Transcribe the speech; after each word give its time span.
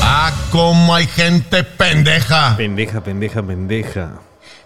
Ah, 0.00 0.32
cómo 0.50 0.94
hay 0.94 1.06
gente 1.06 1.62
pendeja. 1.62 2.56
Pendeja, 2.56 3.02
pendeja, 3.02 3.42
pendeja. 3.42 4.12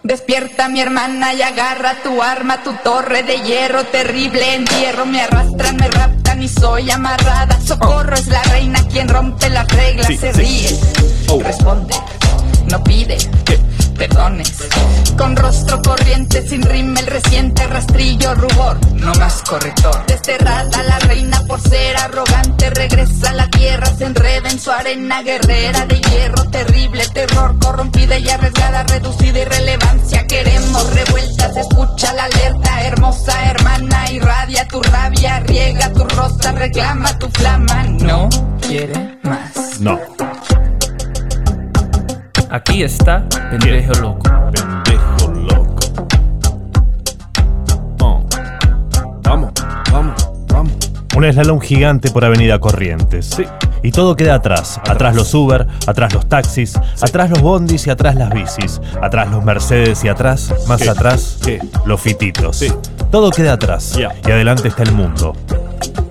Despierta 0.01 0.69
mi 0.69 0.79
hermana 0.79 1.33
y 1.33 1.41
agarra 1.41 1.95
tu 2.03 2.23
arma, 2.23 2.63
tu 2.63 2.71
torre 2.85 3.23
de 3.23 3.41
hierro 3.41 3.83
terrible 3.83 4.53
entierro. 4.53 5.05
Me 5.05 5.21
arrastran, 5.21 5.75
me 5.75 5.89
raptan 5.89 6.18
y 6.18 6.18
soy 6.59 6.89
amarrada. 6.91 7.59
Socorro 7.61 8.15
es 8.15 8.27
la 8.27 8.41
reina 8.43 8.81
quien 8.87 9.07
rompe 9.07 9.49
las 9.49 9.67
reglas, 9.67 10.07
Sí, 10.07 10.17
se 10.17 10.33
sí. 10.33 10.39
ríe, 10.39 10.79
Oh. 11.29 11.41
responde, 11.41 11.93
no 12.71 12.83
pide. 12.83 13.17
Perdones, 13.99 14.53
con 15.17 15.35
rostro 15.35 15.81
corriente, 15.81 16.47
sin 16.47 16.61
rima 16.61 17.01
el 17.01 17.07
reciente 17.07 17.67
rastrillo, 17.67 18.33
rubor, 18.33 18.77
no 18.93 19.13
más 19.15 19.43
corrector. 19.43 20.05
Desterrada 20.07 20.83
la 20.83 20.99
reina 20.99 21.41
por 21.45 21.59
ser 21.59 21.97
arrogante, 21.97 22.69
regresa 22.69 23.31
a 23.31 23.33
la 23.33 23.49
tierra, 23.49 23.87
se 23.87 24.05
enreda 24.05 24.49
en 24.49 24.57
su 24.57 24.71
arena 24.71 25.21
guerrera 25.21 25.85
de 25.85 25.99
hierro, 25.99 26.45
terrible 26.45 27.05
terror, 27.13 27.59
corrompida 27.59 28.17
y 28.17 28.29
arriesgada, 28.29 28.83
reducida 28.83 29.39
irrelevancia. 29.39 30.25
Queremos 30.27 30.93
revueltas, 30.93 31.57
escucha 31.57 32.13
la 32.13 32.23
alerta, 32.23 32.81
hermosa 32.85 33.51
hermana, 33.51 34.09
irradia 34.13 34.65
tu 34.65 34.81
rabia, 34.81 35.41
riega 35.41 35.91
tu 35.91 36.05
rosa, 36.05 36.53
reclama 36.53 37.19
tu 37.19 37.27
flama. 37.31 37.83
No 37.83 38.29
quiere 38.61 39.19
más. 39.23 39.81
No. 39.81 39.99
Aquí 42.49 42.81
está 42.83 43.27
Pendejo 43.51 43.93
Loco. 44.01 44.23
Pendejo 44.53 45.31
loco. 45.35 45.75
Oh. 47.99 48.25
Vamos, 49.23 49.51
vamos, 49.91 50.15
vamos. 50.47 50.73
Un 51.15 51.31
slalom 51.31 51.59
gigante 51.59 52.09
por 52.09 52.25
Avenida 52.25 52.59
Corrientes. 52.59 53.27
Sí. 53.27 53.43
Y 53.83 53.91
todo 53.91 54.15
queda 54.15 54.35
atrás. 54.35 54.81
Atrás 54.89 55.15
los 55.15 55.33
Uber, 55.33 55.67
atrás 55.85 56.13
los 56.13 56.27
taxis, 56.27 56.75
atrás 57.01 57.29
los 57.29 57.41
bondis 57.41 57.85
y 57.87 57.91
atrás 57.91 58.15
las 58.15 58.31
bicis. 58.31 58.81
Atrás 59.01 59.29
los 59.29 59.43
Mercedes 59.43 60.03
y 60.03 60.09
atrás, 60.09 60.53
más 60.67 60.81
¿Qué? 60.81 60.89
atrás, 60.89 61.37
¿Qué? 61.45 61.59
los 61.85 62.01
fititos. 62.01 62.57
Sí. 62.57 62.73
Todo 63.11 63.29
queda 63.31 63.53
atrás. 63.53 63.93
Ya. 63.93 64.09
Y 64.27 64.31
adelante 64.31 64.67
está 64.67 64.83
el 64.83 64.91
mundo. 64.93 65.33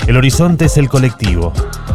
El 0.07 0.17
horizonte 0.17 0.67
es 0.67 0.77
el 0.79 0.89
colectivo 0.89 1.53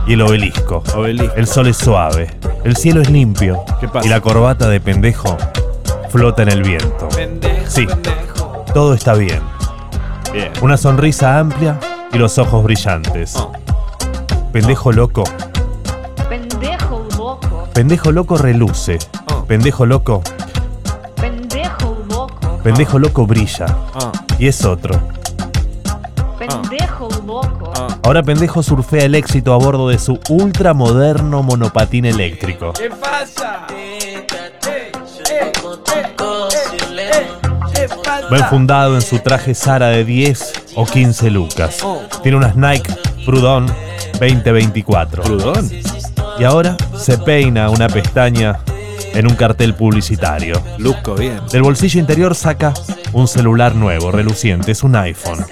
y 0.08 0.14
el 0.14 0.22
obelisco. 0.22 0.84
Obelisco. 0.96 1.36
El 1.36 1.48
sol 1.48 1.68
es 1.68 1.78
suave. 1.78 2.30
El 2.64 2.76
cielo 2.76 3.02
es 3.02 3.10
limpio. 3.10 3.64
¿Qué 3.80 3.88
pasa? 3.88 4.06
Y 4.06 4.10
la 4.10 4.22
corbata 4.22 4.70
de 4.70 4.80
pendejo 4.80 5.38
flota 6.10 6.44
en 6.44 6.50
el 6.50 6.62
viento. 6.64 7.10
Pendejo, 7.10 7.66
Sí. 7.70 7.86
pendejo. 7.88 8.66
Todo 8.74 8.94
está 8.94 9.14
bien. 9.16 9.42
Bien. 10.32 10.52
Una 10.62 10.78
sonrisa 10.78 11.40
amplia 11.40 11.80
y 12.12 12.18
los 12.18 12.38
ojos 12.38 12.64
brillantes. 12.64 13.36
Oh. 13.36 13.52
Pendejo 14.52 14.92
loco. 14.92 15.24
Pendejo 16.30 17.06
loco, 17.18 17.70
Pendejo 17.74 18.12
loco 18.12 18.38
reluce. 18.38 19.00
Oh. 19.32 19.44
Pendejo 19.46 19.86
loco. 19.88 20.22
pendejo 21.16 21.98
loco, 22.10 22.60
Pendejo 22.64 23.00
loco 23.00 23.26
brilla. 23.26 23.66
Y 24.40 24.48
es 24.48 24.64
otro. 24.66 25.00
pendejo. 26.38 26.93
Ahora 28.04 28.22
pendejo 28.22 28.62
surfea 28.62 29.06
el 29.06 29.16
éxito 29.16 29.54
a 29.54 29.58
bordo 29.58 29.88
de 29.88 29.98
su 29.98 30.20
ultramoderno 30.30 31.42
monopatín 31.42 32.04
eléctrico. 32.06 32.74
¿Qué 32.74 32.90
pasa? 32.90 33.66
Va 38.32 38.38
enfundado 38.38 38.96
en 38.96 39.02
su 39.02 39.20
traje 39.20 39.54
Sara 39.54 39.88
de 39.88 40.04
10 40.04 40.54
o 40.76 40.86
15 40.86 41.32
lucas. 41.32 41.78
Tiene 42.24 42.38
unas 42.38 42.56
Nike 42.56 42.94
Prudon 43.26 43.68
2024. 44.20 45.24
¿Prudón? 45.24 45.70
Y 46.40 46.44
ahora 46.44 46.76
se 46.98 47.18
peina 47.18 47.70
una 47.70 47.88
pestaña 47.88 48.60
en 49.14 49.28
un 49.28 49.36
cartel 49.36 49.76
publicitario. 49.76 50.62
Luzco 50.78 51.16
bien. 51.16 51.40
Del 51.52 51.62
bolsillo 51.62 52.00
interior 52.00 52.36
saca 52.36 52.74
un 53.14 53.28
celular 53.28 53.76
nuevo, 53.76 54.12
reluciente, 54.12 54.72
es 54.72 54.84
un 54.84 54.96
iPhone. 54.96 55.46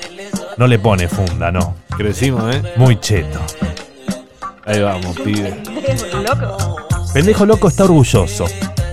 No 0.61 0.67
le 0.67 0.77
pone 0.77 1.07
funda, 1.07 1.51
no. 1.51 1.73
Crecimos, 1.97 2.53
¿eh? 2.53 2.61
Muy 2.75 2.99
cheto. 2.99 3.39
Ahí 4.63 4.79
vamos, 4.79 5.19
pibe. 5.19 5.59
pendejo 5.63 6.17
loco, 6.21 6.75
Pendejo 7.11 7.45
loco 7.47 7.67
está 7.67 7.85
orgulloso. 7.85 8.45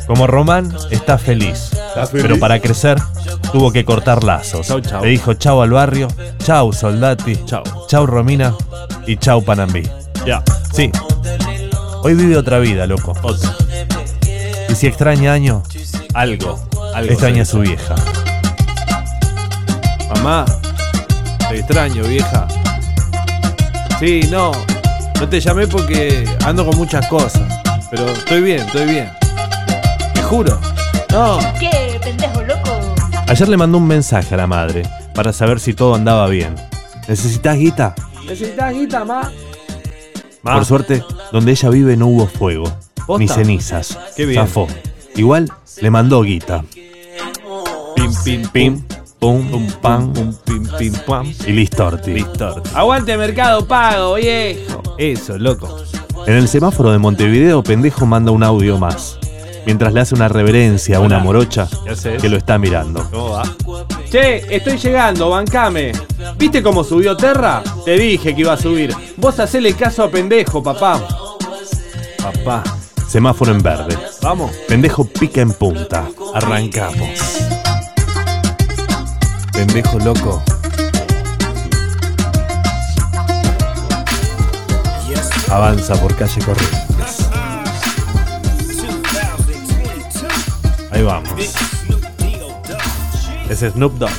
Como 0.06 0.26
Román 0.26 0.74
está 0.90 1.18
feliz. 1.18 1.68
feliz? 2.10 2.22
Pero 2.22 2.38
para 2.38 2.58
crecer 2.58 2.96
tuvo 3.52 3.70
que 3.70 3.84
cortar 3.84 4.24
lazos. 4.24 4.66
Chau, 4.66 4.80
chau. 4.80 5.04
Le 5.04 5.10
dijo 5.10 5.34
chau 5.34 5.60
al 5.60 5.68
barrio, 5.68 6.08
chau 6.42 6.72
soldati, 6.72 7.44
Chau. 7.44 7.62
chau 7.86 8.06
Romina 8.06 8.54
y 9.06 9.18
chau 9.18 9.44
Panambí. 9.44 9.82
Ya. 10.24 10.42
Sí. 10.72 10.90
Hoy 12.02 12.14
vive 12.14 12.38
otra 12.38 12.60
vida, 12.60 12.86
loco. 12.86 13.12
Otro. 13.22 13.50
Y 14.70 14.74
si 14.74 14.86
extraña 14.86 15.34
año, 15.34 15.62
Algo. 16.14 16.66
Algo. 16.94 17.12
extraña 17.12 17.42
a 17.42 17.44
su 17.44 17.58
vieja. 17.58 17.94
Mamá. 20.14 20.46
Te 21.48 21.58
extraño, 21.58 22.04
vieja. 22.04 22.46
Sí, 23.98 24.20
no. 24.30 24.52
No 25.18 25.28
te 25.28 25.40
llamé 25.40 25.66
porque 25.66 26.24
ando 26.44 26.64
con 26.64 26.76
muchas 26.76 27.06
cosas. 27.08 27.42
Pero 27.90 28.08
estoy 28.08 28.42
bien, 28.42 28.60
estoy 28.60 28.84
bien. 28.86 29.10
Te 30.14 30.22
juro. 30.22 30.60
No. 31.10 31.38
¿qué 31.58 31.98
pendejo 32.02 32.42
loco? 32.42 32.94
Ayer 33.26 33.48
le 33.48 33.56
mandó 33.56 33.78
un 33.78 33.86
mensaje 33.86 34.34
a 34.34 34.36
la 34.36 34.46
madre 34.46 34.82
para 35.14 35.32
saber 35.32 35.58
si 35.58 35.74
todo 35.74 35.94
andaba 35.94 36.28
bien. 36.28 36.54
¿Necesitas 37.08 37.56
guita? 37.56 37.94
¿Necesitas 38.26 38.74
guita, 38.74 39.04
ma? 39.04 39.30
Por 40.42 40.64
suerte, 40.64 41.02
donde 41.32 41.52
ella 41.52 41.68
vive 41.70 41.96
no 41.96 42.06
hubo 42.08 42.26
fuego, 42.26 42.64
¿Posta? 43.06 43.18
ni 43.18 43.28
cenizas. 43.28 43.98
Qué 44.16 44.26
bien. 44.26 44.46
Zafó. 44.46 44.66
Igual 45.16 45.50
le 45.80 45.90
mandó 45.90 46.22
guita. 46.22 46.62
Pim, 47.96 48.12
pim, 48.24 48.48
Pim, 48.50 48.84
pum, 49.18 49.48
pum, 49.50 49.66
pam, 49.82 50.12
pum, 50.12 50.34
pim, 50.44 50.68
pim, 50.78 50.92
pam. 51.06 51.32
y 51.46 51.52
listorti. 51.52 52.12
Listo. 52.12 52.62
Aguante 52.74 53.16
Mercado 53.16 53.66
Pago, 53.66 54.14
viejo. 54.14 54.82
Eso, 54.98 55.38
loco. 55.38 55.76
En 56.26 56.34
el 56.34 56.48
semáforo 56.48 56.90
de 56.92 56.98
Montevideo, 56.98 57.62
pendejo 57.62 58.06
manda 58.06 58.32
un 58.32 58.42
audio 58.42 58.78
más. 58.78 59.18
Mientras 59.66 59.92
le 59.92 60.00
hace 60.00 60.14
una 60.14 60.28
reverencia 60.28 60.96
a 60.96 61.00
una 61.00 61.16
Hola. 61.16 61.24
morocha 61.24 61.68
que 62.20 62.28
lo 62.28 62.36
está 62.36 62.58
mirando. 62.58 63.06
¿Cómo 63.10 63.30
va? 63.30 63.42
Che, 64.10 64.54
estoy 64.54 64.78
llegando, 64.78 65.28
bancame. 65.30 65.92
¿Viste 66.38 66.62
cómo 66.62 66.82
subió 66.84 67.16
Terra? 67.16 67.62
Te 67.84 67.98
dije 67.98 68.34
que 68.34 68.40
iba 68.40 68.54
a 68.54 68.56
subir. 68.56 68.94
Vos 69.16 69.38
hacele 69.40 69.74
caso 69.74 70.04
a 70.04 70.10
pendejo, 70.10 70.62
papá. 70.62 71.06
Papá. 72.22 72.62
Semáforo 73.06 73.52
en 73.52 73.62
verde. 73.62 73.96
Vamos. 74.22 74.52
Pendejo 74.68 75.04
pica 75.04 75.42
en 75.42 75.52
punta. 75.52 76.08
Arrancamos. 76.34 77.57
Pendejo 79.58 79.98
loco. 79.98 80.40
Avanza 85.50 85.96
por 85.96 86.14
calle 86.14 86.40
Corrientes. 86.44 87.28
Ahí 90.92 91.02
vamos. 91.02 91.32
Es 93.50 93.58
Snoop 93.58 93.94
Dogg. 93.94 94.12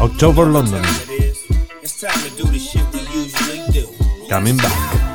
October 0.00 0.48
London. 0.48 0.82
Coming 4.28 4.56
back. 4.56 5.07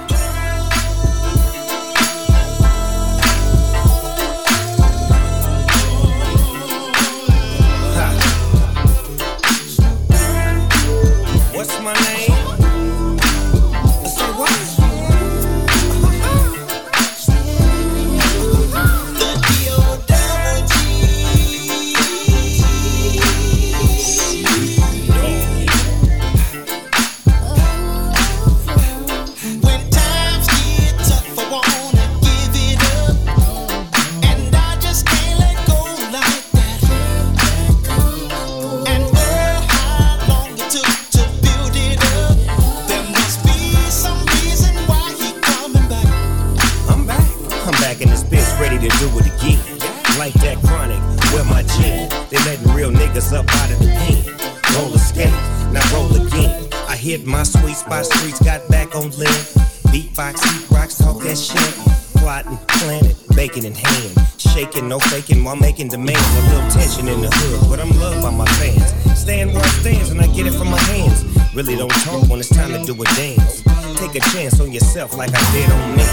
Making 65.84 66.00
demands. 66.00 66.38
A 66.38 66.42
little 66.54 66.70
tension 66.72 67.08
in 67.08 67.22
the 67.22 67.30
hood, 67.32 67.70
but 67.70 67.80
I'm 67.80 67.92
loved 68.00 68.22
by 68.22 68.32
my 68.32 68.46
fans. 68.58 69.20
Stand 69.20 69.54
where 69.54 69.64
I 69.64 69.68
stands 69.68 70.10
and 70.12 70.22
I 70.22 70.28
get 70.28 70.48
it 70.48 70.54
from 70.54 70.70
my 70.70 70.80
hands. 70.80 71.24
Really 71.54 71.76
don't 71.76 71.92
talk 72.04 72.28
when 72.30 72.40
it's 72.40 72.50
time 72.50 72.72
to 72.72 72.84
do 72.84 72.94
a 72.94 73.06
dance. 73.16 73.64
Take 73.98 74.16
a 74.16 74.20
chance 74.32 74.60
on 74.60 74.72
yourself 74.72 75.16
like 75.18 75.32
I 75.34 75.52
did 75.52 75.70
on 75.70 75.96
me. 75.96 76.04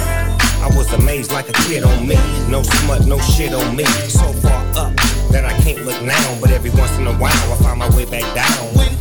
I 0.61 0.69
was 0.77 0.93
amazed 0.93 1.33
like 1.33 1.49
a 1.49 1.53
kid 1.65 1.85
on 1.85 2.07
me. 2.07 2.17
No 2.49 2.63
smut, 2.63 3.07
no 3.07 3.19
shit 3.19 3.53
on 3.53 3.77
me. 3.77 3.85
So 4.09 4.33
far 4.45 4.65
up 4.77 4.95
that 5.31 5.45
I 5.45 5.53
can't 5.63 5.85
look 5.85 6.01
now, 6.03 6.41
but 6.41 6.51
every 6.51 6.71
once 6.71 6.97
in 6.99 7.07
a 7.07 7.15
while 7.15 7.53
I 7.53 7.57
find 7.63 7.79
my 7.79 7.89
way 7.97 8.05
back 8.05 8.27
down. 8.35 9.00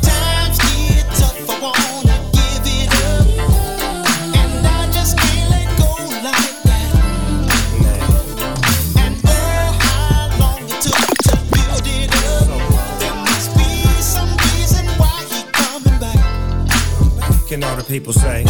People 17.90 18.14
say? 18.14 18.49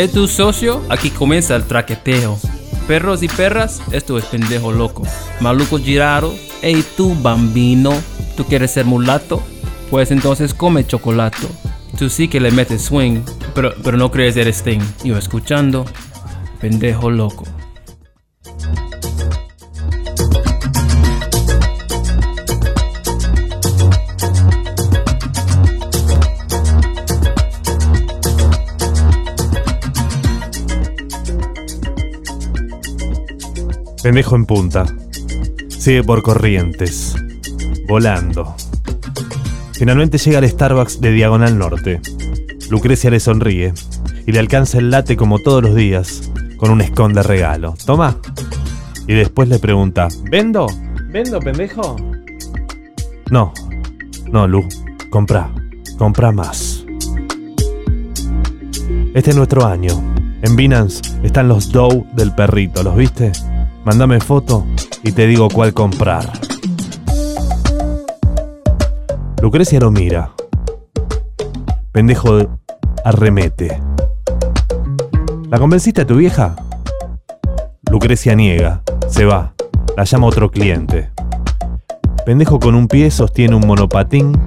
¿Es 0.00 0.12
tu 0.12 0.26
socio? 0.28 0.82
Aquí 0.88 1.10
comienza 1.10 1.54
el 1.54 1.64
traqueteo. 1.64 2.38
Perros 2.88 3.22
y 3.22 3.28
perras, 3.28 3.82
esto 3.92 4.16
es 4.16 4.24
pendejo 4.24 4.72
loco. 4.72 5.02
Maluco 5.40 5.76
girado, 5.76 6.34
hey 6.62 6.82
tú 6.96 7.14
bambino, 7.20 7.92
¿tú 8.34 8.46
quieres 8.46 8.70
ser 8.70 8.86
mulato? 8.86 9.42
Pues 9.90 10.10
entonces 10.10 10.54
come 10.54 10.86
chocolate. 10.86 11.46
Tú 11.98 12.08
sí 12.08 12.28
que 12.28 12.40
le 12.40 12.50
metes 12.50 12.80
swing, 12.80 13.20
pero, 13.54 13.74
pero 13.84 13.98
no 13.98 14.10
crees 14.10 14.38
eres 14.38 14.60
Sting. 14.60 14.80
Yo 15.04 15.18
escuchando, 15.18 15.84
pendejo 16.62 17.10
loco. 17.10 17.44
Pendejo 34.02 34.34
en 34.34 34.46
punta. 34.46 34.86
Sigue 35.68 36.02
por 36.02 36.22
corrientes. 36.22 37.14
Volando. 37.86 38.54
Finalmente 39.74 40.16
llega 40.16 40.38
al 40.38 40.48
Starbucks 40.48 41.02
de 41.02 41.12
Diagonal 41.12 41.58
Norte. 41.58 42.00
Lucrecia 42.70 43.10
le 43.10 43.20
sonríe 43.20 43.74
y 44.26 44.32
le 44.32 44.38
alcanza 44.38 44.78
el 44.78 44.90
late 44.90 45.16
como 45.16 45.38
todos 45.38 45.62
los 45.62 45.74
días 45.74 46.30
con 46.56 46.70
un 46.70 46.80
esconde 46.80 47.22
regalo. 47.22 47.74
Toma. 47.84 48.16
Y 49.06 49.12
después 49.12 49.48
le 49.48 49.58
pregunta, 49.58 50.08
¿vendo? 50.30 50.66
¿Vendo, 51.10 51.38
pendejo? 51.40 51.96
No. 53.30 53.52
No, 54.30 54.46
Lu. 54.46 54.66
Compra. 55.10 55.50
Compra 55.98 56.32
más. 56.32 56.86
Este 59.12 59.30
es 59.30 59.36
nuestro 59.36 59.66
año. 59.66 59.92
En 60.40 60.56
Binance 60.56 61.02
están 61.22 61.48
los 61.48 61.70
Dow 61.70 62.06
del 62.14 62.34
perrito, 62.34 62.82
¿los 62.82 62.96
viste? 62.96 63.32
Mándame 63.84 64.20
foto 64.20 64.66
y 65.02 65.12
te 65.12 65.26
digo 65.26 65.48
cuál 65.48 65.72
comprar. 65.72 66.30
Lucrecia 69.40 69.80
lo 69.80 69.90
mira. 69.90 70.32
Pendejo 71.92 72.58
arremete. 73.04 73.80
¿La 75.50 75.58
convenciste 75.58 76.02
a 76.02 76.06
tu 76.06 76.16
vieja? 76.16 76.56
Lucrecia 77.90 78.34
niega, 78.34 78.82
se 79.08 79.24
va, 79.24 79.54
la 79.96 80.04
llama 80.04 80.26
otro 80.26 80.50
cliente. 80.50 81.10
Pendejo 82.24 82.60
con 82.60 82.74
un 82.74 82.86
pie 82.86 83.10
sostiene 83.10 83.56
un 83.56 83.66
monopatín, 83.66 84.38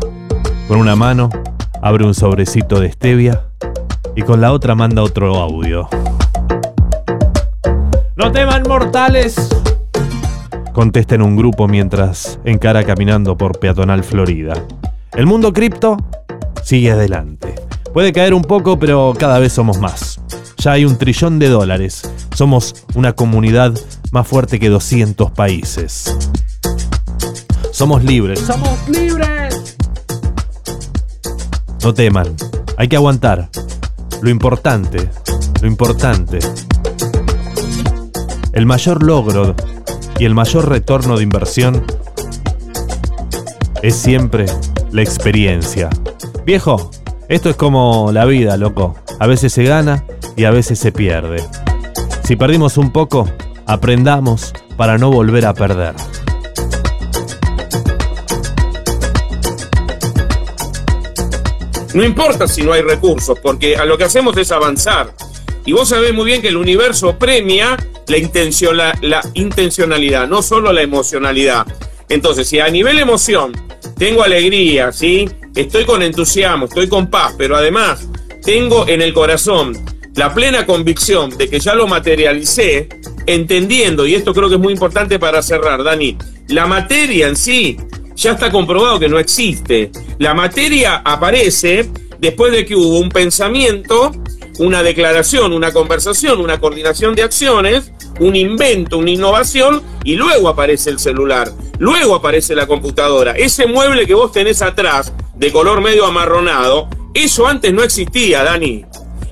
con 0.67 0.77
una 0.77 0.95
mano 0.95 1.29
abre 1.81 2.05
un 2.05 2.13
sobrecito 2.13 2.79
de 2.79 2.91
stevia 2.91 3.47
y 4.15 4.21
con 4.21 4.39
la 4.39 4.53
otra 4.53 4.75
manda 4.75 5.03
otro 5.03 5.35
audio. 5.35 5.89
¡No 8.15 8.31
teman 8.31 8.61
mortales! 8.67 9.35
Contesta 10.71 11.15
en 11.15 11.23
un 11.23 11.35
grupo 11.35 11.67
mientras 11.67 12.39
encara 12.45 12.83
caminando 12.83 13.35
por 13.35 13.59
Peatonal 13.59 14.03
Florida. 14.03 14.53
El 15.13 15.25
mundo 15.25 15.51
cripto 15.51 15.97
sigue 16.63 16.91
adelante. 16.91 17.55
Puede 17.91 18.13
caer 18.13 18.35
un 18.35 18.43
poco, 18.43 18.77
pero 18.77 19.13
cada 19.17 19.39
vez 19.39 19.53
somos 19.53 19.79
más. 19.79 20.21
Ya 20.57 20.73
hay 20.73 20.85
un 20.85 20.97
trillón 20.97 21.39
de 21.39 21.49
dólares. 21.49 22.03
Somos 22.35 22.85
una 22.93 23.13
comunidad 23.13 23.73
más 24.11 24.27
fuerte 24.27 24.59
que 24.59 24.69
200 24.69 25.31
países. 25.31 26.15
Somos 27.71 28.03
libres. 28.03 28.39
¡Somos 28.41 28.89
libres! 28.89 29.75
No 31.83 31.95
teman. 31.95 32.35
Hay 32.77 32.87
que 32.87 32.95
aguantar. 32.95 33.49
Lo 34.21 34.29
importante, 34.29 35.09
lo 35.61 35.67
importante. 35.67 36.39
El 38.53 38.67
mayor 38.67 39.01
logro 39.01 39.55
y 40.19 40.25
el 40.25 40.35
mayor 40.35 40.69
retorno 40.69 41.17
de 41.17 41.23
inversión 41.23 41.83
es 43.81 43.95
siempre 43.95 44.45
la 44.91 45.01
experiencia. 45.01 45.89
Viejo, 46.45 46.91
esto 47.29 47.49
es 47.49 47.55
como 47.55 48.11
la 48.11 48.25
vida, 48.25 48.55
loco. 48.57 48.95
A 49.19 49.25
veces 49.25 49.53
se 49.53 49.63
gana 49.63 50.05
y 50.35 50.43
a 50.43 50.51
veces 50.51 50.77
se 50.77 50.91
pierde. 50.91 51.43
Si 52.23 52.35
perdimos 52.35 52.77
un 52.77 52.91
poco, 52.91 53.27
aprendamos 53.65 54.53
para 54.77 54.99
no 54.99 55.09
volver 55.09 55.47
a 55.47 55.55
perder. 55.55 55.95
No 61.95 62.03
importa 62.03 62.47
si 62.47 62.61
no 62.61 62.73
hay 62.73 62.83
recursos, 62.83 63.39
porque 63.39 63.77
a 63.77 63.85
lo 63.85 63.97
que 63.97 64.03
hacemos 64.03 64.37
es 64.37 64.51
avanzar. 64.51 65.11
Y 65.65 65.73
vos 65.73 65.89
sabés 65.89 66.13
muy 66.13 66.25
bien 66.25 66.43
que 66.43 66.49
el 66.49 66.57
universo 66.57 67.17
premia 67.17 67.77
la, 68.07 68.17
intención, 68.17 68.77
la, 68.77 68.97
la 69.01 69.21
intencionalidad, 69.33 70.27
no 70.27 70.41
solo 70.41 70.71
la 70.73 70.81
emocionalidad. 70.81 71.65
Entonces, 72.09 72.47
si 72.47 72.59
a 72.59 72.69
nivel 72.69 72.99
emoción 72.99 73.53
tengo 73.97 74.23
alegría, 74.23 74.91
¿sí? 74.91 75.29
estoy 75.55 75.85
con 75.85 76.01
entusiasmo, 76.01 76.65
estoy 76.65 76.87
con 76.87 77.07
paz, 77.07 77.33
pero 77.37 77.55
además 77.55 78.07
tengo 78.43 78.87
en 78.87 79.01
el 79.01 79.13
corazón 79.13 79.73
la 80.15 80.33
plena 80.33 80.65
convicción 80.65 81.35
de 81.37 81.49
que 81.49 81.59
ya 81.59 81.73
lo 81.75 81.87
materialicé, 81.87 82.89
entendiendo, 83.25 84.05
y 84.05 84.15
esto 84.15 84.33
creo 84.33 84.49
que 84.49 84.55
es 84.55 84.61
muy 84.61 84.73
importante 84.73 85.17
para 85.17 85.41
cerrar, 85.41 85.83
Dani, 85.83 86.17
la 86.49 86.67
materia 86.67 87.27
en 87.27 87.35
sí 87.35 87.77
ya 88.15 88.33
está 88.33 88.51
comprobado 88.51 88.99
que 88.99 89.09
no 89.09 89.17
existe. 89.17 89.91
La 90.19 90.33
materia 90.33 91.01
aparece 91.03 91.89
después 92.19 92.51
de 92.51 92.65
que 92.65 92.75
hubo 92.75 92.99
un 92.99 93.09
pensamiento 93.09 94.11
una 94.59 94.83
declaración, 94.83 95.53
una 95.53 95.71
conversación, 95.71 96.39
una 96.39 96.59
coordinación 96.59 97.15
de 97.15 97.23
acciones, 97.23 97.91
un 98.19 98.35
invento, 98.35 98.97
una 98.97 99.11
innovación, 99.11 99.81
y 100.03 100.15
luego 100.15 100.49
aparece 100.49 100.89
el 100.89 100.99
celular, 100.99 101.51
luego 101.79 102.15
aparece 102.15 102.55
la 102.55 102.67
computadora. 102.67 103.33
Ese 103.33 103.65
mueble 103.65 104.05
que 104.05 104.13
vos 104.13 104.31
tenés 104.31 104.61
atrás, 104.61 105.13
de 105.35 105.51
color 105.51 105.81
medio 105.81 106.05
amarronado, 106.05 106.87
eso 107.13 107.47
antes 107.47 107.73
no 107.73 107.83
existía, 107.83 108.43
Dani. 108.43 108.85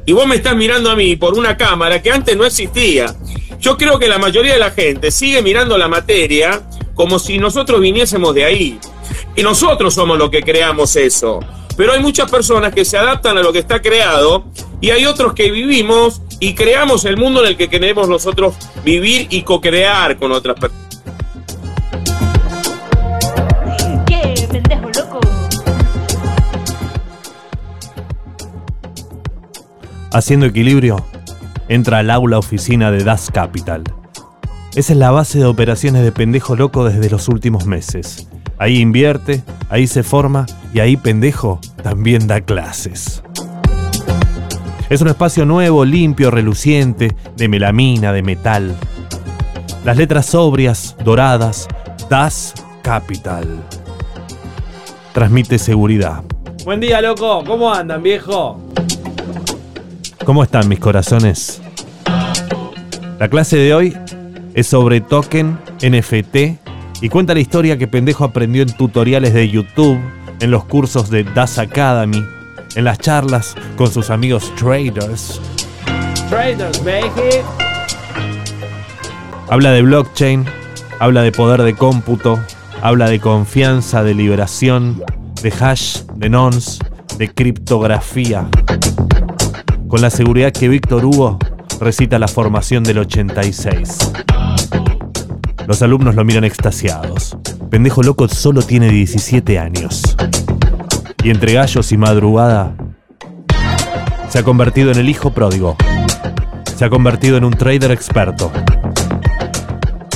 Y 0.05 0.13
vos 0.13 0.25
me 0.25 0.35
estás 0.35 0.55
mirando 0.55 0.89
a 0.89 0.95
mí 0.95 1.15
por 1.15 1.35
una 1.35 1.57
cámara 1.57 2.01
que 2.01 2.11
antes 2.11 2.35
no 2.35 2.45
existía. 2.45 3.15
Yo 3.59 3.77
creo 3.77 3.99
que 3.99 4.07
la 4.07 4.17
mayoría 4.17 4.53
de 4.53 4.59
la 4.59 4.71
gente 4.71 5.11
sigue 5.11 5.41
mirando 5.43 5.77
la 5.77 5.87
materia 5.87 6.63
como 6.95 7.19
si 7.19 7.37
nosotros 7.37 7.79
viniésemos 7.79 8.33
de 8.33 8.45
ahí. 8.45 8.79
Y 9.35 9.43
nosotros 9.43 9.93
somos 9.93 10.17
los 10.17 10.29
que 10.29 10.41
creamos 10.41 10.95
eso. 10.95 11.39
Pero 11.77 11.93
hay 11.93 12.01
muchas 12.01 12.29
personas 12.29 12.73
que 12.73 12.85
se 12.85 12.97
adaptan 12.97 13.37
a 13.37 13.41
lo 13.41 13.51
que 13.53 13.59
está 13.59 13.81
creado 13.81 14.45
y 14.79 14.89
hay 14.89 15.05
otros 15.05 15.33
que 15.33 15.51
vivimos 15.51 16.21
y 16.39 16.53
creamos 16.53 17.05
el 17.05 17.17
mundo 17.17 17.41
en 17.41 17.47
el 17.47 17.57
que 17.57 17.69
queremos 17.69 18.09
nosotros 18.09 18.55
vivir 18.83 19.27
y 19.29 19.43
co-crear 19.43 20.17
con 20.17 20.31
otras 20.31 20.59
personas. 20.59 20.99
¿Qué 24.05 24.47
pendejo 24.51 24.89
loco? 24.95 25.19
Haciendo 30.11 30.45
equilibrio, 30.45 31.05
entra 31.69 31.99
al 31.99 32.09
aula 32.09 32.37
oficina 32.37 32.91
de 32.91 33.03
Das 33.03 33.31
Capital. 33.31 33.83
Esa 34.75 34.93
es 34.93 34.99
la 34.99 35.11
base 35.11 35.37
de 35.39 35.45
operaciones 35.45 36.01
de 36.03 36.11
Pendejo 36.11 36.55
Loco 36.55 36.85
desde 36.85 37.09
los 37.09 37.27
últimos 37.27 37.65
meses. 37.65 38.27
Ahí 38.57 38.79
invierte, 38.79 39.43
ahí 39.69 39.87
se 39.87 40.03
forma 40.03 40.45
y 40.73 40.79
ahí 40.79 40.97
Pendejo 40.97 41.59
también 41.83 42.27
da 42.27 42.41
clases. 42.41 43.23
Es 44.89 45.01
un 45.01 45.07
espacio 45.07 45.45
nuevo, 45.45 45.85
limpio, 45.85 46.31
reluciente, 46.31 47.15
de 47.37 47.47
melamina, 47.47 48.11
de 48.11 48.21
metal. 48.21 48.75
Las 49.85 49.97
letras 49.97 50.25
sobrias, 50.25 50.95
doradas, 51.03 51.67
Das 52.09 52.53
Capital. 52.83 53.47
Transmite 55.13 55.57
seguridad. 55.57 56.23
Buen 56.65 56.79
día, 56.79 57.01
loco. 57.01 57.43
¿Cómo 57.45 57.73
andan, 57.73 58.03
viejo? 58.03 58.61
¿Cómo 60.25 60.43
están 60.43 60.67
mis 60.67 60.79
corazones? 60.79 61.61
La 63.17 63.27
clase 63.29 63.57
de 63.57 63.73
hoy 63.73 63.97
es 64.53 64.67
sobre 64.67 65.01
token, 65.01 65.57
NFT 65.81 66.60
y 67.01 67.09
cuenta 67.09 67.33
la 67.33 67.39
historia 67.39 67.77
que 67.77 67.87
pendejo 67.87 68.23
aprendió 68.23 68.61
en 68.61 68.71
tutoriales 68.77 69.33
de 69.33 69.49
YouTube, 69.49 69.99
en 70.39 70.51
los 70.51 70.65
cursos 70.65 71.09
de 71.09 71.23
Das 71.23 71.57
Academy, 71.57 72.23
en 72.75 72.83
las 72.83 72.99
charlas 72.99 73.55
con 73.75 73.91
sus 73.91 74.11
amigos 74.11 74.53
traders. 74.55 75.41
Traders, 76.29 76.83
baby. 76.83 77.41
Habla 79.49 79.71
de 79.71 79.81
blockchain, 79.81 80.45
habla 80.99 81.23
de 81.23 81.31
poder 81.31 81.63
de 81.63 81.75
cómputo, 81.75 82.39
habla 82.81 83.09
de 83.09 83.19
confianza, 83.19 84.03
de 84.03 84.13
liberación, 84.13 85.03
de 85.41 85.51
hash, 85.59 86.03
de 86.15 86.29
nonce, 86.29 86.83
de 87.17 87.33
criptografía. 87.33 88.47
Con 89.87 90.01
la 90.01 90.09
seguridad 90.09 90.53
que 90.53 90.69
Víctor 90.69 91.03
Hugo 91.03 91.39
recita 91.79 92.19
la 92.19 92.27
formación 92.27 92.83
del 92.83 92.99
86. 92.99 94.11
Los 95.67 95.81
alumnos 95.81 96.15
lo 96.15 96.25
miran 96.25 96.43
extasiados. 96.43 97.37
Pendejo 97.69 98.03
loco 98.03 98.27
solo 98.27 98.61
tiene 98.61 98.89
17 98.89 99.59
años. 99.59 100.15
Y 101.23 101.29
entre 101.29 101.53
gallos 101.53 101.91
y 101.91 101.97
madrugada, 101.97 102.75
se 104.29 104.39
ha 104.39 104.43
convertido 104.43 104.91
en 104.91 104.97
el 104.97 105.09
hijo 105.09 105.31
pródigo. 105.31 105.75
Se 106.75 106.85
ha 106.85 106.89
convertido 106.89 107.37
en 107.37 107.45
un 107.45 107.53
trader 107.53 107.91
experto. 107.91 108.51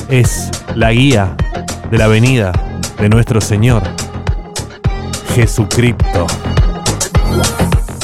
Es 0.10 0.50
la 0.76 0.92
guía 0.92 1.36
de 1.92 1.98
la 1.98 2.08
venida 2.08 2.52
de 3.00 3.10
nuestro 3.10 3.42
Señor 3.42 3.84
Jesucristo. 5.36 6.28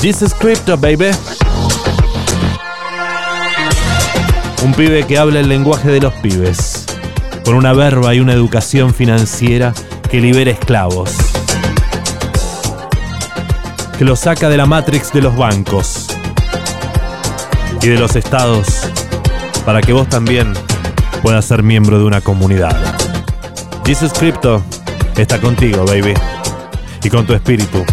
Jesus 0.01 0.33
Crypto, 0.33 0.77
baby. 0.77 1.11
Un 4.63 4.73
pibe 4.73 5.03
que 5.05 5.17
habla 5.17 5.39
el 5.39 5.47
lenguaje 5.47 5.89
de 5.89 6.01
los 6.01 6.13
pibes, 6.15 6.85
con 7.43 7.55
una 7.55 7.73
verba 7.73 8.13
y 8.13 8.19
una 8.19 8.33
educación 8.33 8.93
financiera 8.93 9.73
que 10.09 10.21
libera 10.21 10.51
esclavos, 10.51 11.15
que 13.97 14.05
lo 14.05 14.15
saca 14.15 14.49
de 14.49 14.57
la 14.57 14.65
matrix 14.65 15.11
de 15.13 15.21
los 15.21 15.35
bancos 15.35 16.07
y 17.81 17.87
de 17.87 17.97
los 17.97 18.15
estados 18.15 18.87
para 19.65 19.81
que 19.81 19.93
vos 19.93 20.07
también 20.07 20.53
puedas 21.21 21.45
ser 21.45 21.63
miembro 21.63 21.99
de 21.99 22.05
una 22.05 22.21
comunidad. 22.21 22.75
Jesus 23.85 24.13
Crypto 24.13 24.63
está 25.17 25.39
contigo, 25.39 25.85
baby, 25.85 26.13
y 27.03 27.09
con 27.09 27.25
tu 27.25 27.33
espíritu. 27.33 27.83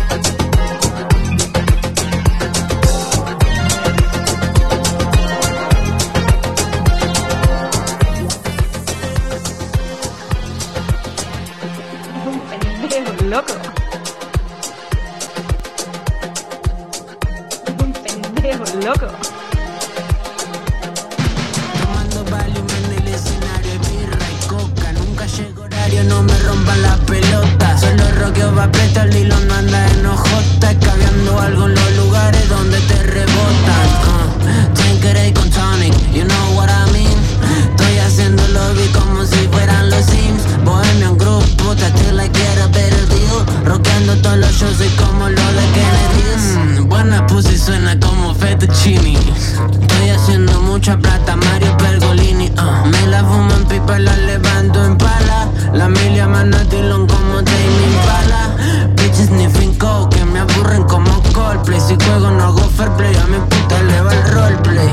Loco. 13.28 13.52
Un 17.82 17.92
pendejo 17.92 18.64
loco. 18.82 19.08
Tomando 21.78 22.24
Valium 22.30 22.66
en 22.78 22.92
el 22.98 23.08
escenario, 23.14 23.72
birra 23.80 24.26
y 24.30 24.46
coca. 24.46 24.92
Nunca 24.92 25.26
llega 25.26 25.62
horario, 25.62 26.04
no 26.04 26.22
me 26.22 26.38
rompan 26.38 26.82
la 26.82 26.96
pelota. 27.06 27.78
Solo 27.78 28.04
roqueo 28.18 28.54
va 28.54 28.70
preto, 28.72 29.02
el 29.02 29.16
hilo 29.16 29.38
no 29.40 29.54
anda 29.54 29.88
en 29.90 30.06
ojota. 30.06 30.74
Caviando 30.80 31.38
algo 31.38 31.68
todos 44.28 44.40
los 44.40 44.52
shows, 44.52 44.76
soy 44.76 44.88
como 44.90 45.28
lo 45.28 45.46
de 45.56 45.64
Kennedy. 45.74 46.82
Mm, 46.82 46.88
buena 46.88 47.26
pussy 47.26 47.56
suena 47.56 47.98
como 47.98 48.34
fettuccini. 48.34 49.16
Estoy 49.16 50.10
haciendo 50.10 50.60
mucha 50.62 50.98
plata, 50.98 51.36
Mario 51.36 51.76
Pergolini. 51.78 52.52
ah. 52.58 52.84
Me 52.84 53.06
la 53.06 53.24
fumo 53.24 53.52
en 53.54 53.64
pipa 53.64 53.98
y 53.98 54.02
la 54.02 54.16
levanto 54.16 54.84
en 54.84 54.98
pala. 54.98 55.48
La 55.72 55.88
milia 55.88 56.26
manatilón 56.26 57.06
como 57.06 57.42
Tame 57.42 57.82
Impala. 57.92 58.50
Bitches 58.96 59.28
sniffing 59.28 59.74
coke 59.78 60.16
que 60.16 60.24
me 60.24 60.40
aburren 60.40 60.82
como 60.84 61.22
Coldplay. 61.32 61.80
Si 61.80 61.94
juego 61.94 62.30
no 62.30 62.44
hago 62.44 62.68
fair 62.76 62.90
play, 62.92 63.14
a 63.16 63.26
mi 63.26 63.38
puta 63.38 63.82
le 63.82 64.00
va 64.02 64.12
el 64.12 64.22
roleplay. 64.32 64.90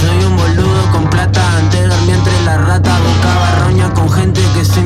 Soy 0.00 0.24
un 0.24 0.36
boludo 0.36 0.92
con 0.92 1.08
plata 1.08 1.40
antes 1.58 1.88
dormí 1.88 2.12
entre 2.12 2.42
la 2.44 2.58
rata 2.58 2.98
Buscaba 3.00 3.64
roña 3.64 3.94
con 3.94 4.10
gente 4.10 4.40
que 4.54 4.64
si 4.64 4.80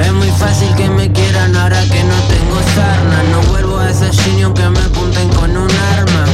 Es 0.00 0.12
muy 0.12 0.30
fácil 0.30 0.74
que 0.76 0.88
me 0.88 1.10
quieran 1.12 1.56
ahora 1.56 1.80
que 1.82 2.02
no 2.04 2.16
tengo 2.28 2.60
sarna. 2.74 3.22
No 3.30 3.42
vuelvo 3.50 3.78
a 3.78 3.90
esa 3.90 4.10
shiny 4.10 4.42
aunque 4.42 4.68
me 4.68 4.80
apunten 4.80 5.28
con 5.30 5.56
un 5.56 5.70
arma. 5.70 6.24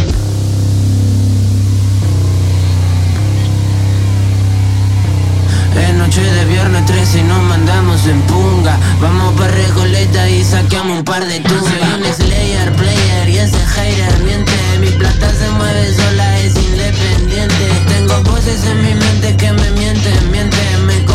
Es 5.76 5.94
noche 5.94 6.22
de 6.22 6.44
viernes 6.46 6.84
13 6.86 7.18
y 7.20 7.22
nos 7.22 7.42
mandamos 7.42 8.06
en 8.06 8.20
punga. 8.22 8.76
Vamos 9.00 9.34
pa' 9.34 9.48
Recoleta 9.48 10.28
y 10.28 10.42
saqueamos 10.42 10.98
un 10.98 11.04
par 11.04 11.24
de 11.26 11.40
tungas 11.40 11.64
Soy 11.64 12.08
un 12.08 12.14
slayer, 12.14 12.72
player 12.72 13.28
y 13.28 13.38
ese 13.38 13.58
hater 13.58 14.18
miente. 14.20 14.52
Mi 14.80 14.88
plata 14.90 15.30
se 15.32 15.48
mueve 15.50 15.94
sola, 15.94 16.38
es 16.40 16.56
independiente. 16.56 17.68
Tengo 17.88 18.22
voces 18.24 18.64
en 18.64 18.82
mi 18.82 18.94
mente 18.94 19.36
que 19.36 19.52
me 19.52 19.70
mienten, 19.70 20.30
mienten. 20.30 20.86
Me 20.86 21.09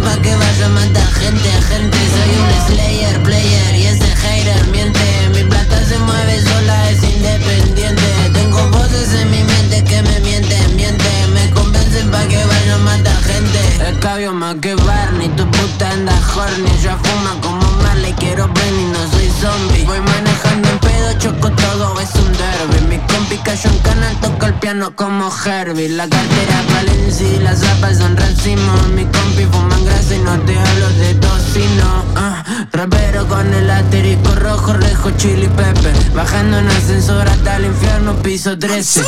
pa' 0.00 0.16
que 0.22 0.34
vaya 0.34 0.66
a 0.66 0.68
matar 0.68 1.12
gente, 1.20 1.50
gente. 1.68 1.98
Soy 2.14 2.32
un 2.42 2.50
slayer, 2.66 3.22
player 3.22 3.74
y 3.74 3.86
ese 3.86 4.10
hater 4.22 4.66
miente. 4.68 5.00
Mi 5.34 5.44
plata 5.44 5.84
se 5.84 5.98
mueve 5.98 6.42
sola, 6.42 6.90
es 6.90 7.02
independiente. 7.02 8.08
Tengo 8.32 8.60
voces 8.70 9.12
en 9.14 9.30
mi 9.30 9.42
mente 9.42 9.84
que 9.84 10.02
me 10.02 10.20
mienten, 10.20 10.76
mienten. 10.76 11.32
Me 11.34 11.50
convencen 11.50 12.10
pa' 12.10 12.26
que 12.28 12.44
vaya 12.44 12.74
a 12.74 12.78
matar 12.78 13.22
gente 13.22 13.58
Escabio 13.90 14.32
más 14.32 14.56
que 14.56 14.74
Barney, 14.74 15.28
tu 15.36 15.44
puta 15.50 15.90
anda 15.90 16.14
horny. 16.34 16.70
Yo 16.82 16.96
fuma 17.02 17.40
como 17.42 17.77
Marley, 17.88 18.12
quiero 18.14 18.48
Benny, 18.48 18.84
no 18.92 19.10
soy 19.10 19.30
zombie 19.40 19.84
Voy 19.84 20.00
manejando 20.00 20.68
en 20.68 20.78
pedo, 20.78 21.18
choco 21.18 21.50
todo, 21.52 22.00
es 22.00 22.14
un 22.16 22.32
derby 22.32 22.86
Mi 22.88 22.98
compi 23.12 23.36
cayó 23.38 23.70
en 23.70 23.78
canal, 23.78 24.20
toca 24.20 24.46
el 24.46 24.54
piano 24.54 24.94
como 24.94 25.30
Herbie 25.44 25.88
La 25.88 26.08
cartera 26.08 26.64
Valencia 26.74 27.26
y 27.26 27.38
las 27.40 27.60
zapas 27.60 27.98
son 27.98 28.16
racimos 28.16 28.88
Mi 28.88 29.04
compi 29.04 29.44
fuman 29.50 29.84
grasa 29.84 30.14
y 30.14 30.18
no 30.18 30.38
te 30.40 30.58
hablo 30.58 30.88
de 30.98 31.14
tocino 31.14 32.04
ah, 32.16 32.44
Rapero 32.72 33.26
con 33.26 33.52
el 33.54 33.70
asterisco 33.70 34.34
rojo, 34.34 34.72
rejo, 34.74 35.10
chili 35.12 35.48
pepper. 35.48 35.92
Bajando 36.14 36.58
en 36.58 36.68
ascensor 36.68 37.26
hasta 37.26 37.56
el 37.56 37.66
infierno, 37.66 38.14
piso 38.22 38.58
13. 38.58 39.02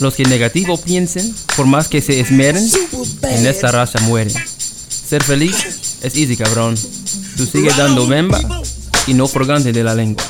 Los 0.00 0.14
que 0.14 0.24
negativo 0.24 0.78
piensen, 0.78 1.34
por 1.56 1.66
más 1.66 1.88
que 1.88 2.00
se 2.00 2.20
esmeren, 2.20 2.66
en 3.22 3.46
esta 3.46 3.72
raza 3.72 3.98
mueren. 4.00 4.34
Ser 4.88 5.22
feliz 5.22 5.56
es 6.02 6.16
easy, 6.16 6.36
cabrón. 6.36 6.76
Tú 7.36 7.44
sigues 7.46 7.76
dando 7.76 8.06
bemba 8.06 8.40
y 9.06 9.14
no 9.14 9.28
furgante 9.28 9.72
de 9.72 9.84
la 9.84 9.94
lengua. 9.94 10.24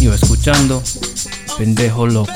Yo 0.00 0.14
escuchando, 0.14 0.82
pendejo 1.58 2.06
loco. 2.06 2.32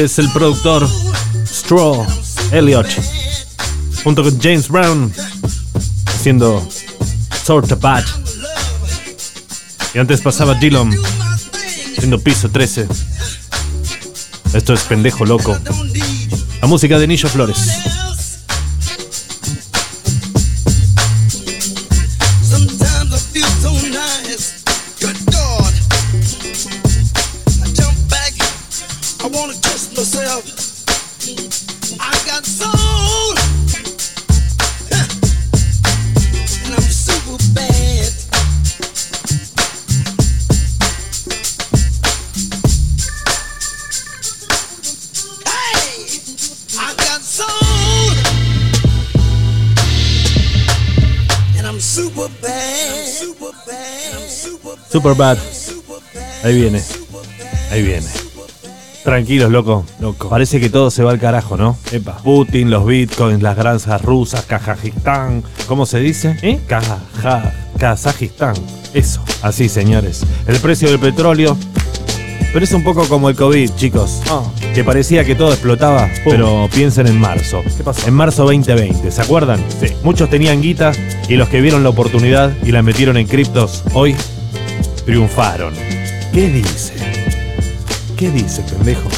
Es 0.00 0.18
el 0.18 0.32
productor 0.32 0.88
Straw 1.44 2.06
Elliott, 2.52 2.88
junto 4.02 4.22
con 4.22 4.40
James 4.40 4.66
Brown, 4.66 5.12
haciendo 6.06 6.66
Sorta 7.44 7.74
Bad. 7.74 8.04
Y 9.92 9.98
antes 9.98 10.22
pasaba 10.22 10.54
Dillon, 10.54 10.90
haciendo 11.98 12.18
piso 12.18 12.48
13. 12.48 12.88
Esto 14.54 14.72
es 14.72 14.80
pendejo 14.84 15.26
loco. 15.26 15.58
La 16.62 16.66
música 16.66 16.98
de 16.98 17.06
Nillo 17.06 17.28
Flores. 17.28 17.79
Super 54.90 55.14
bad. 55.14 55.38
Ahí 56.42 56.60
viene. 56.60 56.82
Ahí 57.70 57.82
viene. 57.82 58.06
Tranquilos, 59.04 59.50
loco. 59.50 59.84
Loco. 59.98 60.28
Parece 60.28 60.60
que 60.60 60.68
todo 60.68 60.90
se 60.90 61.02
va 61.02 61.10
al 61.10 61.18
carajo, 61.18 61.56
¿no? 61.56 61.76
Epa. 61.90 62.18
Putin, 62.18 62.70
los 62.70 62.84
bitcoins, 62.84 63.42
las 63.42 63.56
granjas 63.56 64.02
rusas, 64.02 64.44
Kazajistán. 64.44 65.42
¿Cómo 65.66 65.86
se 65.86 66.00
dice? 66.00 66.36
¿Eh? 66.42 66.60
Kaja, 66.66 66.98
Kazajistán. 67.78 68.54
Eso. 68.92 69.22
Así, 69.42 69.68
señores. 69.68 70.22
El 70.46 70.58
precio 70.58 70.88
del 70.90 70.98
petróleo. 70.98 71.56
Pero 72.52 72.64
es 72.64 72.72
un 72.72 72.82
poco 72.82 73.08
como 73.08 73.28
el 73.28 73.36
COVID, 73.36 73.70
chicos. 73.76 74.22
Que 74.74 74.82
parecía 74.82 75.24
que 75.24 75.34
todo 75.36 75.52
explotaba, 75.52 76.08
pero 76.24 76.68
piensen 76.74 77.06
en 77.06 77.20
marzo. 77.20 77.62
¿Qué 77.76 77.84
pasó? 77.84 78.08
En 78.08 78.14
marzo 78.14 78.44
2020, 78.44 79.10
¿se 79.10 79.22
acuerdan? 79.22 79.64
Sí. 79.80 79.88
Muchos 80.02 80.28
tenían 80.28 80.60
guita 80.60 80.92
y 81.28 81.36
los 81.36 81.48
que 81.48 81.60
vieron 81.60 81.84
la 81.84 81.90
oportunidad 81.90 82.52
y 82.64 82.72
la 82.72 82.82
metieron 82.82 83.16
en 83.16 83.26
criptos, 83.28 83.84
hoy 83.94 84.16
triunfaron. 85.04 85.74
¿Qué 86.32 86.48
dice? 86.48 86.94
¿Qué 88.16 88.30
dice, 88.30 88.62
pendejo? 88.62 89.08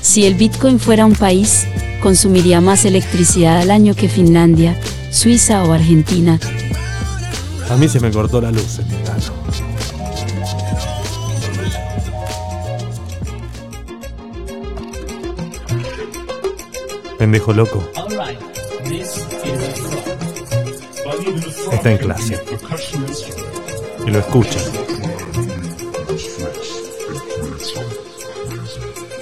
Si 0.00 0.26
el 0.26 0.34
Bitcoin 0.34 0.80
fuera 0.80 1.06
un 1.06 1.14
país, 1.14 1.66
consumiría 2.02 2.60
más 2.60 2.84
electricidad 2.84 3.58
al 3.58 3.70
año 3.70 3.94
que 3.94 4.08
Finlandia, 4.08 4.76
Suiza 5.10 5.62
o 5.64 5.72
Argentina. 5.72 6.40
A 7.70 7.76
mí 7.76 7.88
se 7.88 8.00
me 8.00 8.10
cortó 8.10 8.40
la 8.40 8.50
luz 8.50 8.80
en 8.80 8.88
Pendejo 17.22 17.52
loco. 17.52 17.88
Está 21.70 21.92
en 21.92 21.98
clase. 21.98 22.42
Y 24.04 24.10
lo 24.10 24.18
escucha. 24.18 24.58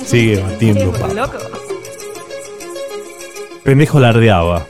Sigue 0.03 0.41
batiendo 0.41 0.95
Pendejo 3.65 4.01
lardeaba. 4.01 4.67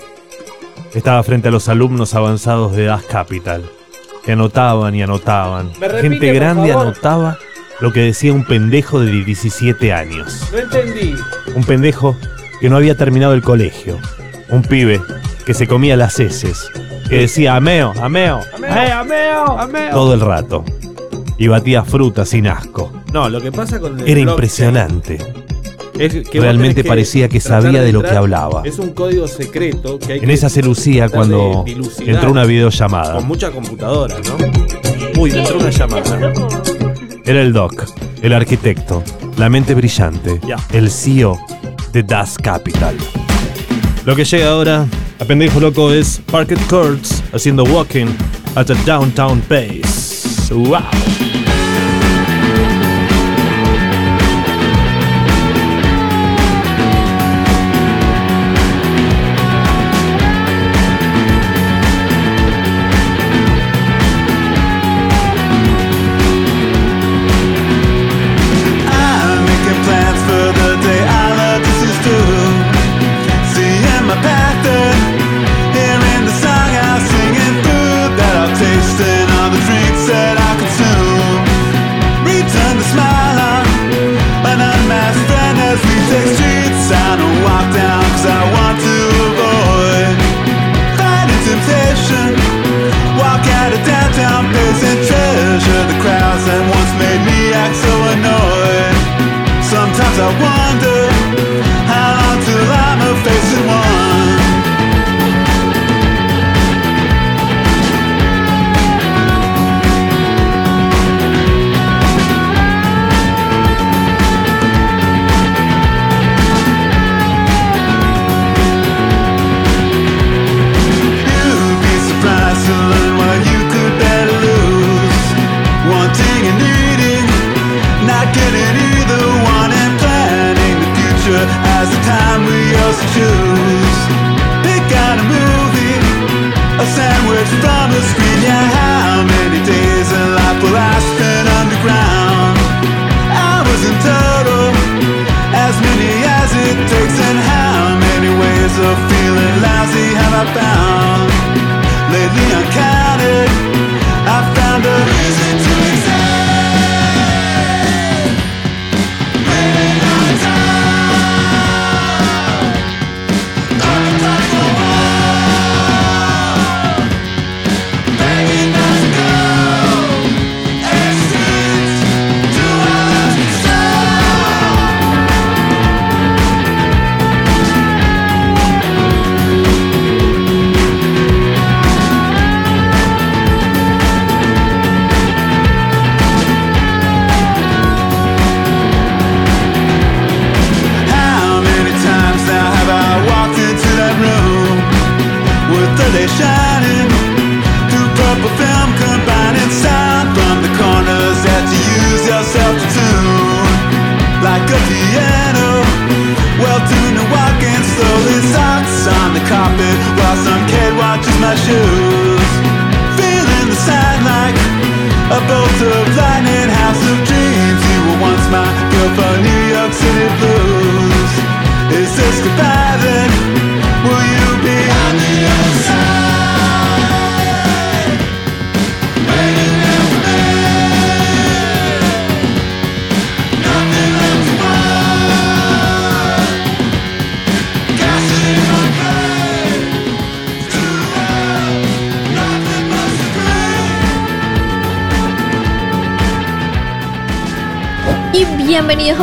Estaba 0.93 1.23
frente 1.23 1.47
a 1.47 1.51
los 1.53 1.69
alumnos 1.69 2.17
avanzados 2.17 2.75
de 2.75 2.87
Das 2.87 3.05
Capital, 3.05 3.63
que 4.25 4.33
anotaban 4.33 4.97
y 4.97 5.05
anotaban. 5.05 5.71
¿Me 5.79 5.87
repite, 5.87 6.09
Gente 6.09 6.33
grande 6.33 6.73
anotaba 6.73 7.39
lo 7.79 7.93
que 7.93 8.01
decía 8.01 8.33
un 8.33 8.45
pendejo 8.45 8.99
de 8.99 9.13
17 9.13 9.93
años. 9.93 10.49
No 10.51 10.59
entendí. 10.59 11.15
Un 11.55 11.63
pendejo 11.63 12.17
que 12.61 12.69
no 12.69 12.77
había 12.77 12.95
terminado 12.97 13.35
el 13.35 13.43
colegio. 13.43 13.99
Un 14.51 14.63
pibe 14.63 15.01
que 15.47 15.55
se 15.55 15.67
comía 15.67 15.97
las 15.97 16.19
heces. 16.21 16.69
Que 17.09 17.19
decía 17.19 17.57
ameo, 17.57 17.93
ameo, 18.01 18.41
¡Eh, 18.63 18.91
ameo! 18.93 19.59
¡Ameo! 19.59 19.91
todo 19.91 20.15
el 20.15 20.21
rato. 20.21 20.65
Y 21.39 21.49
batía 21.49 21.83
fruta 21.85 22.25
sin 22.25 22.47
asco. 22.47 22.93
No, 23.13 23.29
lo 23.29 23.41
que 23.41 23.51
pasa 23.51 23.81
con 23.81 23.95
el 23.99 24.01
Era 24.01 24.05
blockchain 24.05 24.29
impresionante. 24.29 25.19
es 25.99 26.13
que 26.29 26.39
vos 26.39 26.45
Realmente 26.45 26.85
parecía 26.85 27.29
que 27.29 27.41
sabía 27.41 27.83
de 27.83 27.93
lo 27.93 28.03
que 28.03 28.11
hablaba. 28.11 28.63
Es 28.65 28.79
un 28.79 28.91
código 28.91 29.27
secreto 29.27 29.99
que 29.99 30.13
hay 30.13 30.19
En 30.21 30.27
que 30.27 30.33
esa 30.35 30.49
se 30.49 30.63
lucía 30.63 31.09
cuando 31.09 31.65
entró 31.99 32.31
una 32.31 32.45
videollamada. 32.45 33.15
Con 33.15 33.27
mucha 33.27 33.51
computadora, 33.51 34.17
¿no? 34.19 35.21
Uy, 35.21 35.33
entró 35.33 35.59
una 35.59 35.71
llamada. 35.71 36.33
Era 37.25 37.43
el 37.43 37.53
Doc, 37.53 37.85
el 38.23 38.33
arquitecto, 38.33 39.03
la 39.37 39.49
mente 39.49 39.75
brillante, 39.75 40.41
el 40.73 40.91
CEO 40.91 41.39
de 41.93 42.03
Das 42.03 42.37
Capital. 42.37 42.97
Lo 44.05 44.17
que 44.17 44.25
llega 44.25 44.51
ahora 44.51 44.87
a 45.19 45.25
pendejo 45.25 45.61
loco 45.61 45.93
es 45.93 46.21
Parket 46.31 46.61
Courts 46.69 47.23
haciendo 47.33 47.65
walking 47.65 48.07
at 48.57 48.71
a 48.71 48.75
downtown 48.85 49.41
pace. 49.43 50.53
¡Wow! 50.53 51.40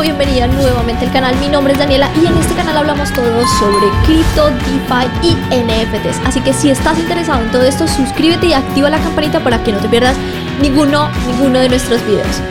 Bienvenida 0.02 0.48
nuevamente 0.48 1.06
al 1.06 1.12
canal. 1.12 1.36
Mi 1.38 1.48
nombre 1.50 1.74
es 1.74 1.80
Daniela 1.80 2.10
y 2.22 2.28
en 2.28 2.38
este 2.38 2.54
canal 2.54 2.78
hablamos 2.78 3.12
todo 3.14 3.48
sobre 3.60 3.88
cripto, 4.06 4.50
DeFi 4.50 5.08
y 5.24 5.34
NFTs. 5.56 6.22
Así 6.26 6.40
que 6.42 6.54
si 6.54 6.70
estás 6.70 7.00
interesado 7.00 7.42
en 7.42 7.52
todo 7.52 7.64
esto, 7.64 7.88
suscríbete 7.88 8.48
y 8.48 8.54
activa 8.54 8.90
la 8.90 9.00
campanita 9.00 9.40
para 9.40 9.64
que 9.64 9.72
no 9.72 9.80
te 9.80 9.90
pierdas 9.90 10.16
ninguno, 10.62 11.10
ninguno 11.26 11.60
de 11.60 11.70
nuestros 11.70 12.06
videos. 12.06 12.42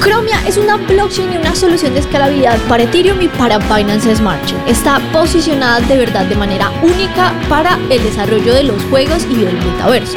Chromia 0.00 0.40
es 0.46 0.56
una 0.56 0.76
blockchain 0.76 1.32
y 1.32 1.36
una 1.36 1.54
solución 1.54 1.94
de 1.94 2.00
escalabilidad 2.00 2.58
para 2.68 2.84
Ethereum 2.84 3.20
y 3.20 3.28
para 3.28 3.58
Binance 3.58 4.16
Smart 4.16 4.44
Chain. 4.46 4.60
Está 4.66 4.98
posicionada 5.12 5.80
de 5.80 5.96
verdad 5.96 6.26
de 6.26 6.36
manera 6.36 6.70
única 6.82 7.32
para 7.48 7.78
el 7.90 8.02
desarrollo 8.02 8.54
de 8.54 8.64
los 8.64 8.82
juegos 8.84 9.24
y 9.30 9.36
del 9.36 9.54
metaverso. 9.54 10.16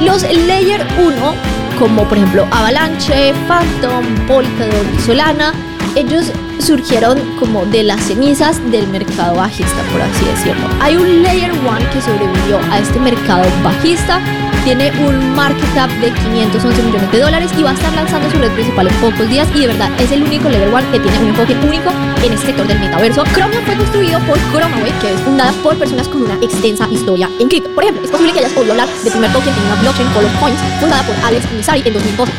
Los 0.00 0.22
Layer 0.22 0.86
1, 0.98 1.34
como 1.78 2.04
por 2.04 2.16
ejemplo 2.16 2.46
Avalanche, 2.50 3.34
Phantom, 3.46 4.04
Polkadot 4.26 4.86
y 4.96 5.00
Solana, 5.00 5.52
ellos 5.98 6.26
surgieron 6.60 7.18
como 7.40 7.66
de 7.66 7.82
las 7.82 8.00
cenizas 8.02 8.58
del 8.70 8.86
mercado 8.88 9.34
bajista, 9.34 9.82
por 9.92 10.00
así 10.00 10.24
decirlo. 10.26 10.68
Hay 10.80 10.96
un 10.96 11.22
Layer 11.24 11.50
1 11.50 11.60
que 11.92 12.00
sobrevivió 12.00 12.60
a 12.70 12.78
este 12.78 13.00
mercado 13.00 13.42
bajista, 13.64 14.20
tiene 14.64 14.92
un 15.00 15.34
market 15.34 15.74
cap 15.74 15.90
de 16.00 16.12
511 16.12 16.82
millones 16.82 17.10
de 17.10 17.20
dólares 17.20 17.50
y 17.58 17.62
va 17.62 17.70
a 17.70 17.74
estar 17.74 17.92
lanzando 17.94 18.30
su 18.30 18.38
red 18.38 18.52
principal 18.52 18.86
en 18.86 18.94
pocos 18.94 19.28
días 19.28 19.48
y 19.54 19.60
de 19.60 19.66
verdad 19.68 19.90
es 19.98 20.12
el 20.12 20.22
único 20.22 20.48
Layer 20.48 20.68
1 20.68 20.92
que 20.92 21.00
tiene 21.00 21.18
un 21.18 21.28
enfoque 21.28 21.56
único 21.66 21.90
en 22.24 22.32
este 22.32 22.46
sector 22.46 22.66
del 22.68 22.78
metaverso. 22.78 23.24
Chromia 23.34 23.60
fue 23.62 23.74
construido 23.74 24.20
por 24.20 24.38
ChromaWay, 24.52 24.92
que 25.00 25.14
es 25.14 25.20
fundada 25.22 25.52
por 25.64 25.76
personas 25.76 26.06
con 26.06 26.22
una 26.22 26.34
extensa 26.34 26.86
historia 26.90 27.28
en 27.40 27.48
cripto. 27.48 27.70
Por 27.70 27.82
ejemplo, 27.82 28.04
es 28.04 28.10
posible 28.10 28.32
que 28.32 28.38
hayas 28.40 28.56
oído 28.56 28.72
hablar 28.72 28.88
del 29.02 29.10
primer 29.10 29.32
token 29.32 29.52
en 29.52 29.64
una 29.66 29.74
blockchain 29.82 30.08
Color 30.10 30.32
Coins, 30.38 30.60
fundada 30.78 31.02
por 31.02 31.16
Alex 31.24 31.50
Misari 31.52 31.82
en 31.84 31.94
2012. 31.94 32.32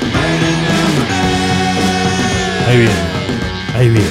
Ahí 2.70 2.78
viene, 2.78 3.19
ahí 3.80 3.88
viene. 3.88 4.08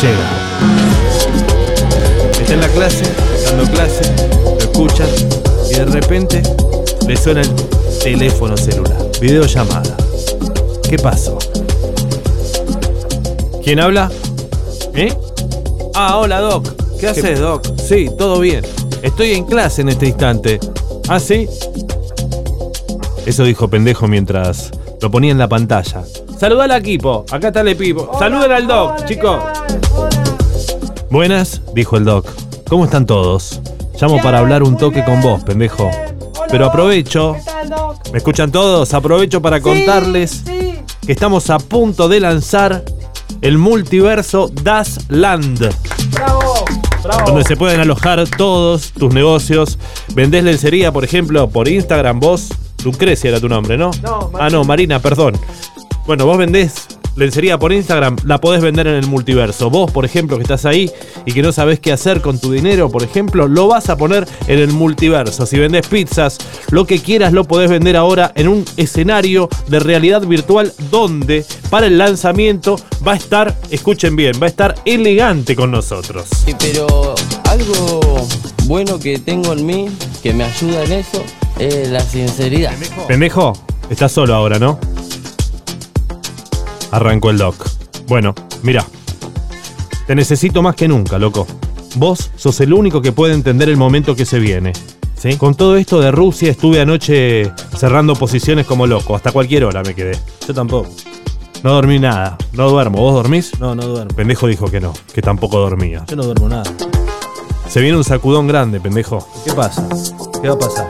Llega. 0.00 0.28
Está 2.40 2.54
en 2.54 2.60
la 2.60 2.68
clase, 2.68 3.02
dando 3.44 3.64
clase, 3.72 4.04
lo 4.44 4.58
escuchan 4.58 5.08
y 5.68 5.74
de 5.74 5.84
repente 5.86 6.42
le 7.06 7.16
suena 7.16 7.40
el 7.40 7.50
teléfono 8.02 8.56
celular. 8.56 8.96
Videollamada. 9.20 9.96
¿Qué 10.88 10.98
pasó? 10.98 11.38
¿Quién 13.64 13.80
habla? 13.80 14.10
¿Eh? 14.94 15.12
Ah, 15.94 16.18
hola 16.18 16.40
Doc. 16.40 16.68
¿Qué 17.00 17.08
haces, 17.08 17.40
Doc? 17.40 17.66
Sí, 17.76 18.08
todo 18.16 18.38
bien. 18.38 18.64
Estoy 19.02 19.32
en 19.32 19.44
clase 19.44 19.82
en 19.82 19.88
este 19.88 20.06
instante. 20.06 20.60
¿Ah, 21.08 21.18
sí? 21.18 21.48
Eso 23.26 23.42
dijo 23.42 23.68
pendejo 23.68 24.06
mientras 24.06 24.70
lo 25.00 25.10
ponía 25.10 25.32
en 25.32 25.38
la 25.38 25.48
pantalla. 25.48 26.04
Saluda 26.42 26.64
al 26.64 26.72
equipo. 26.72 27.24
Acá 27.30 27.46
está 27.46 27.60
el 27.60 27.68
equipo. 27.68 28.10
Saluden 28.18 28.50
al 28.50 28.66
Doc, 28.66 29.04
chicos. 29.04 29.40
Buenas, 31.08 31.62
dijo 31.72 31.96
el 31.96 32.04
Doc. 32.04 32.26
¿Cómo 32.68 32.84
están 32.84 33.06
todos? 33.06 33.60
Llamo 34.00 34.20
para 34.20 34.40
hablar 34.40 34.64
un 34.64 34.76
toque 34.76 35.04
con 35.04 35.22
vos, 35.22 35.44
pendejo. 35.44 35.88
Pero 36.50 36.66
aprovecho. 36.66 37.36
¿Me 38.10 38.18
escuchan 38.18 38.50
todos? 38.50 38.92
Aprovecho 38.92 39.40
para 39.40 39.60
contarles 39.60 40.42
que 41.06 41.12
estamos 41.12 41.48
a 41.48 41.60
punto 41.60 42.08
de 42.08 42.18
lanzar 42.18 42.82
el 43.40 43.56
multiverso 43.56 44.50
Das 44.64 44.98
Land. 45.10 45.72
Donde 47.24 47.44
se 47.44 47.56
pueden 47.56 47.78
alojar 47.78 48.28
todos 48.36 48.90
tus 48.90 49.14
negocios. 49.14 49.78
Vendés 50.12 50.42
lencería, 50.42 50.90
por 50.90 51.04
ejemplo, 51.04 51.48
por 51.48 51.68
Instagram, 51.68 52.18
vos. 52.18 52.48
Lucrecia 52.84 53.30
era 53.30 53.38
tu 53.38 53.48
nombre, 53.48 53.78
¿no? 53.78 53.92
ah, 54.40 54.50
no, 54.50 54.64
Marina, 54.64 54.98
perdón. 54.98 55.34
Bueno, 56.06 56.26
vos 56.26 56.36
vendés 56.36 56.88
lencería 57.16 57.58
por 57.58 57.72
Instagram, 57.72 58.16
la 58.24 58.40
podés 58.40 58.62
vender 58.62 58.86
en 58.86 58.94
el 58.94 59.06
multiverso. 59.06 59.70
Vos, 59.70 59.90
por 59.90 60.04
ejemplo, 60.04 60.36
que 60.36 60.42
estás 60.42 60.64
ahí 60.64 60.90
y 61.26 61.32
que 61.32 61.42
no 61.42 61.52
sabés 61.52 61.80
qué 61.80 61.92
hacer 61.92 62.20
con 62.20 62.38
tu 62.38 62.52
dinero, 62.52 62.90
por 62.90 63.02
ejemplo, 63.02 63.48
lo 63.48 63.68
vas 63.68 63.88
a 63.90 63.96
poner 63.96 64.26
en 64.46 64.58
el 64.58 64.72
multiverso. 64.72 65.46
Si 65.46 65.58
vendés 65.58 65.86
pizzas, 65.86 66.38
lo 66.70 66.86
que 66.86 67.00
quieras 67.00 67.32
lo 67.32 67.44
podés 67.44 67.70
vender 67.70 67.96
ahora 67.96 68.32
en 68.34 68.48
un 68.48 68.64
escenario 68.76 69.48
de 69.68 69.78
realidad 69.78 70.22
virtual 70.22 70.72
donde 70.90 71.44
para 71.70 71.86
el 71.86 71.98
lanzamiento 71.98 72.76
va 73.06 73.12
a 73.12 73.16
estar, 73.16 73.56
escuchen 73.70 74.16
bien, 74.16 74.34
va 74.40 74.46
a 74.46 74.50
estar 74.50 74.74
elegante 74.84 75.54
con 75.54 75.70
nosotros. 75.70 76.28
Sí, 76.44 76.54
pero 76.58 77.14
algo 77.44 78.26
bueno 78.64 78.98
que 78.98 79.18
tengo 79.18 79.52
en 79.52 79.66
mí, 79.66 79.88
que 80.22 80.32
me 80.32 80.44
ayuda 80.44 80.84
en 80.84 80.92
eso, 80.92 81.22
es 81.58 81.90
la 81.90 82.00
sinceridad. 82.00 82.72
Pendejo, 83.06 83.52
estás 83.90 84.12
solo 84.12 84.34
ahora, 84.34 84.58
¿no? 84.58 84.78
Arrancó 86.92 87.30
el 87.30 87.38
doc. 87.38 87.56
Bueno, 88.06 88.34
mira. 88.62 88.84
Te 90.06 90.14
necesito 90.14 90.62
más 90.62 90.76
que 90.76 90.86
nunca, 90.86 91.18
loco. 91.18 91.46
Vos 91.96 92.30
sos 92.36 92.60
el 92.60 92.72
único 92.72 93.02
que 93.02 93.12
puede 93.12 93.34
entender 93.34 93.68
el 93.68 93.76
momento 93.76 94.14
que 94.14 94.24
se 94.24 94.38
viene. 94.38 94.72
¿Sí? 95.16 95.36
Con 95.36 95.54
todo 95.54 95.76
esto 95.76 96.00
de 96.00 96.10
Rusia 96.10 96.50
estuve 96.50 96.80
anoche 96.80 97.52
cerrando 97.76 98.14
posiciones 98.14 98.66
como 98.66 98.86
loco. 98.86 99.16
Hasta 99.16 99.32
cualquier 99.32 99.64
hora 99.64 99.82
me 99.82 99.94
quedé. 99.94 100.18
Yo 100.46 100.52
tampoco. 100.52 100.90
No 101.62 101.72
dormí 101.72 101.98
nada. 101.98 102.36
No 102.52 102.68
duermo. 102.68 102.98
¿Vos 102.98 103.14
dormís? 103.14 103.58
No, 103.58 103.74
no 103.74 103.86
duermo. 103.86 104.14
Pendejo 104.14 104.46
dijo 104.46 104.66
que 104.66 104.80
no, 104.80 104.92
que 105.14 105.22
tampoco 105.22 105.58
dormía. 105.58 106.04
Yo 106.08 106.16
no 106.16 106.24
duermo 106.24 106.48
nada. 106.48 106.64
Se 107.68 107.80
viene 107.80 107.96
un 107.96 108.04
sacudón 108.04 108.48
grande, 108.48 108.80
pendejo. 108.80 109.26
¿Qué 109.46 109.52
pasa? 109.52 109.88
¿Qué 110.42 110.48
va 110.48 110.54
a 110.54 110.58
pasar? 110.58 110.88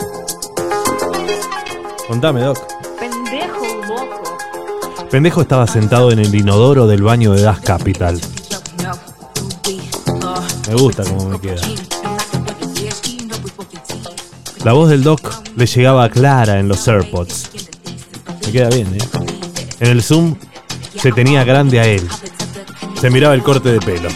Contame, 2.08 2.40
Doc. 2.40 2.81
Pendejo 5.12 5.42
estaba 5.42 5.66
sentado 5.66 6.10
en 6.10 6.20
el 6.20 6.34
inodoro 6.34 6.86
del 6.86 7.02
baño 7.02 7.34
de 7.34 7.42
Das 7.42 7.60
Capital. 7.60 8.18
Me 10.66 10.74
gusta 10.74 11.04
cómo 11.04 11.28
me 11.28 11.38
queda. 11.38 11.60
La 14.64 14.72
voz 14.72 14.88
del 14.88 15.02
Doc 15.02 15.30
le 15.54 15.66
llegaba 15.66 16.08
clara 16.08 16.58
en 16.58 16.66
los 16.66 16.88
AirPods. 16.88 17.50
Me 18.46 18.52
queda 18.52 18.70
bien, 18.70 18.86
¿eh? 18.94 19.04
En 19.80 19.90
el 19.90 20.02
Zoom 20.02 20.34
se 20.96 21.12
tenía 21.12 21.44
grande 21.44 21.78
a 21.78 21.84
él. 21.84 22.08
Se 22.98 23.10
miraba 23.10 23.34
el 23.34 23.42
corte 23.42 23.70
de 23.70 23.80
pelo. 23.80 24.08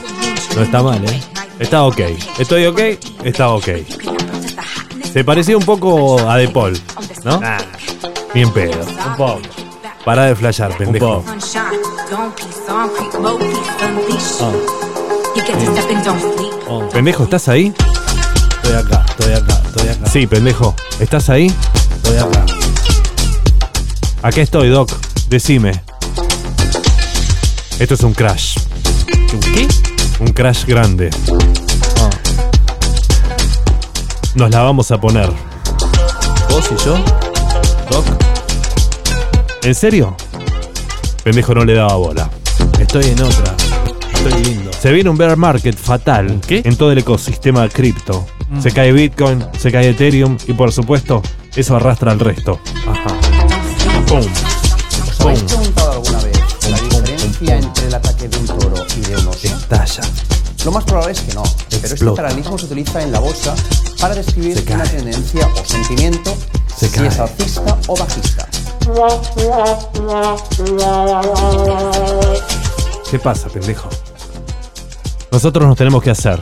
No 0.55 0.63
está 0.63 0.83
mal, 0.83 1.05
¿eh? 1.05 1.23
Estaba 1.59 1.89
ok. 1.89 2.01
¿Estoy 2.39 2.65
ok? 2.65 2.81
Estaba 3.23 3.53
ok. 3.53 3.69
Se 5.13 5.23
parecía 5.25 5.59
un 5.59 5.65
poco 5.67 6.27
a 6.27 6.39
De 6.39 6.49
Paul, 6.49 6.81
¿no? 7.23 7.39
Bien 8.33 8.51
pedo. 8.51 8.81
Un 8.81 9.17
poco. 9.19 9.56
Para 10.07 10.27
de 10.27 10.37
flashear, 10.37 10.77
pendejo. 10.77 11.25
poco. 11.25 11.35
Oh. 16.69 16.89
Pendejo, 16.91 17.25
¿estás 17.25 17.49
ahí? 17.49 17.75
Estoy 18.63 18.77
acá, 18.77 19.05
estoy 19.09 19.33
acá, 19.33 19.63
estoy 19.67 19.89
acá. 19.89 20.07
Sí, 20.07 20.29
pendejo. 20.29 20.77
¿Estás 21.01 21.29
ahí? 21.29 21.53
Estoy 21.97 22.19
acá. 22.19 22.47
Acá 24.23 24.43
estoy, 24.43 24.69
Doc. 24.69 24.93
Decime. 25.29 25.73
Esto 27.81 27.95
es 27.95 28.03
un 28.05 28.15
crash. 28.15 28.59
¿Un 29.33 29.41
qué? 29.41 29.67
Un 30.21 30.29
crash 30.29 30.67
grande. 30.67 31.11
Ah. 32.01 32.11
Nos 34.37 34.51
la 34.53 34.63
vamos 34.63 34.89
a 34.93 35.01
poner. 35.01 35.33
¿Vos 36.49 36.71
y 36.71 36.85
yo? 36.85 36.95
Doc, 37.91 38.26
¿En 39.67 39.75
serio? 39.75 40.17
Pendejo 41.25 41.53
no 41.53 41.65
le 41.65 41.75
daba 41.75 41.97
bola. 41.97 42.31
estoy 42.79 43.07
en 43.07 43.21
otra. 43.21 43.53
Estoy 44.15 44.45
lindo. 44.45 44.71
Se 44.73 44.93
viene 44.93 45.11
un 45.11 45.17
bear 45.17 45.37
market 45.37 45.77
fatal 45.77 46.41
¿Qué? 46.47 46.63
en 46.65 46.77
todo 46.77 46.93
el 46.93 46.99
ecosistema 46.99 47.69
cripto. 47.69 48.25
Mm. 48.49 48.63
Se 48.63 48.71
cae 48.71 48.93
Bitcoin, 48.93 49.45
se 49.59 49.73
cae 49.73 49.89
Ethereum 49.89 50.39
y 50.47 50.53
por 50.53 50.71
supuesto 50.71 51.21
eso 51.57 51.75
arrastra 51.75 52.13
al 52.13 52.21
resto. 52.21 52.61
Ajá. 52.87 53.09
¡Pum! 54.07 54.21
¿Os 55.09 55.21
habéis 55.21 55.43
preguntado 55.43 55.93
alguna 55.95 56.19
vez 56.23 56.39
la 56.71 56.79
diferencia 56.81 57.57
entre 57.59 57.87
el 57.89 57.95
ataque 57.97 58.29
de 58.29 58.39
un 58.39 58.47
toro 58.47 58.87
y 58.97 59.01
de 59.01 59.17
un 59.17 59.27
oso? 59.27 59.49
Estalla. 59.49 60.03
Lo 60.65 60.71
más 60.71 60.85
probable 60.85 61.11
es 61.13 61.21
que 61.23 61.35
no, 61.35 61.43
pero 61.43 61.77
este 61.83 61.87
Explota. 61.89 62.23
paralelismo 62.23 62.57
se 62.57 62.67
utiliza 62.67 63.03
en 63.03 63.11
la 63.11 63.19
bolsa 63.19 63.53
para 64.01 64.15
describir 64.15 64.65
una 64.73 64.85
tendencia 64.85 65.49
o 65.61 65.65
sentimiento, 65.65 66.37
Se 66.77 66.89
si 66.89 66.95
cae. 66.95 67.09
es 67.09 67.19
alcista 67.19 67.77
o 67.89 67.97
bajista. 67.97 68.49
¿Qué 73.11 73.19
pasa, 73.19 73.49
pendejo? 73.49 73.89
Nosotros 75.33 75.67
nos 75.67 75.77
tenemos 75.77 76.03
que 76.03 76.11
hacer 76.11 76.41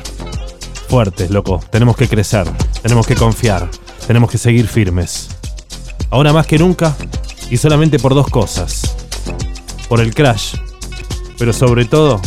fuertes, 0.89 1.31
loco. 1.31 1.61
Tenemos 1.71 1.97
que 1.97 2.07
crecer. 2.07 2.47
Tenemos 2.83 3.07
que 3.07 3.15
confiar. 3.15 3.69
Tenemos 4.07 4.31
que 4.31 4.39
seguir 4.39 4.69
firmes. 4.69 5.29
Ahora 6.11 6.33
más 6.33 6.47
que 6.47 6.59
nunca 6.59 6.95
y 7.51 7.57
solamente 7.57 7.99
por 7.99 8.15
dos 8.15 8.29
cosas. 8.29 8.95
Por 9.89 10.01
el 10.01 10.15
crash. 10.15 10.55
Pero 11.39 11.53
sobre 11.53 11.87
todo... 11.87 12.21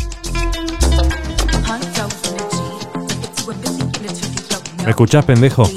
¿Me 4.84 4.90
escuchás, 4.90 5.26
pendejo? 5.26 5.70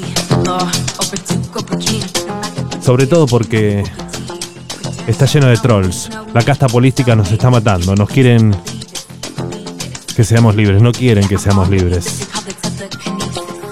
Sobre 2.81 3.07
todo 3.07 3.27
porque 3.27 3.83
está 5.07 5.25
lleno 5.25 5.47
de 5.47 5.57
trolls. 5.57 6.09
La 6.33 6.43
casta 6.43 6.67
política 6.67 7.15
nos 7.15 7.31
está 7.31 7.49
matando. 7.49 7.95
Nos 7.95 8.09
quieren 8.09 8.55
que 10.15 10.23
seamos 10.23 10.55
libres. 10.55 10.81
No 10.81 10.91
quieren 10.91 11.27
que 11.27 11.37
seamos 11.37 11.69
libres. 11.69 12.27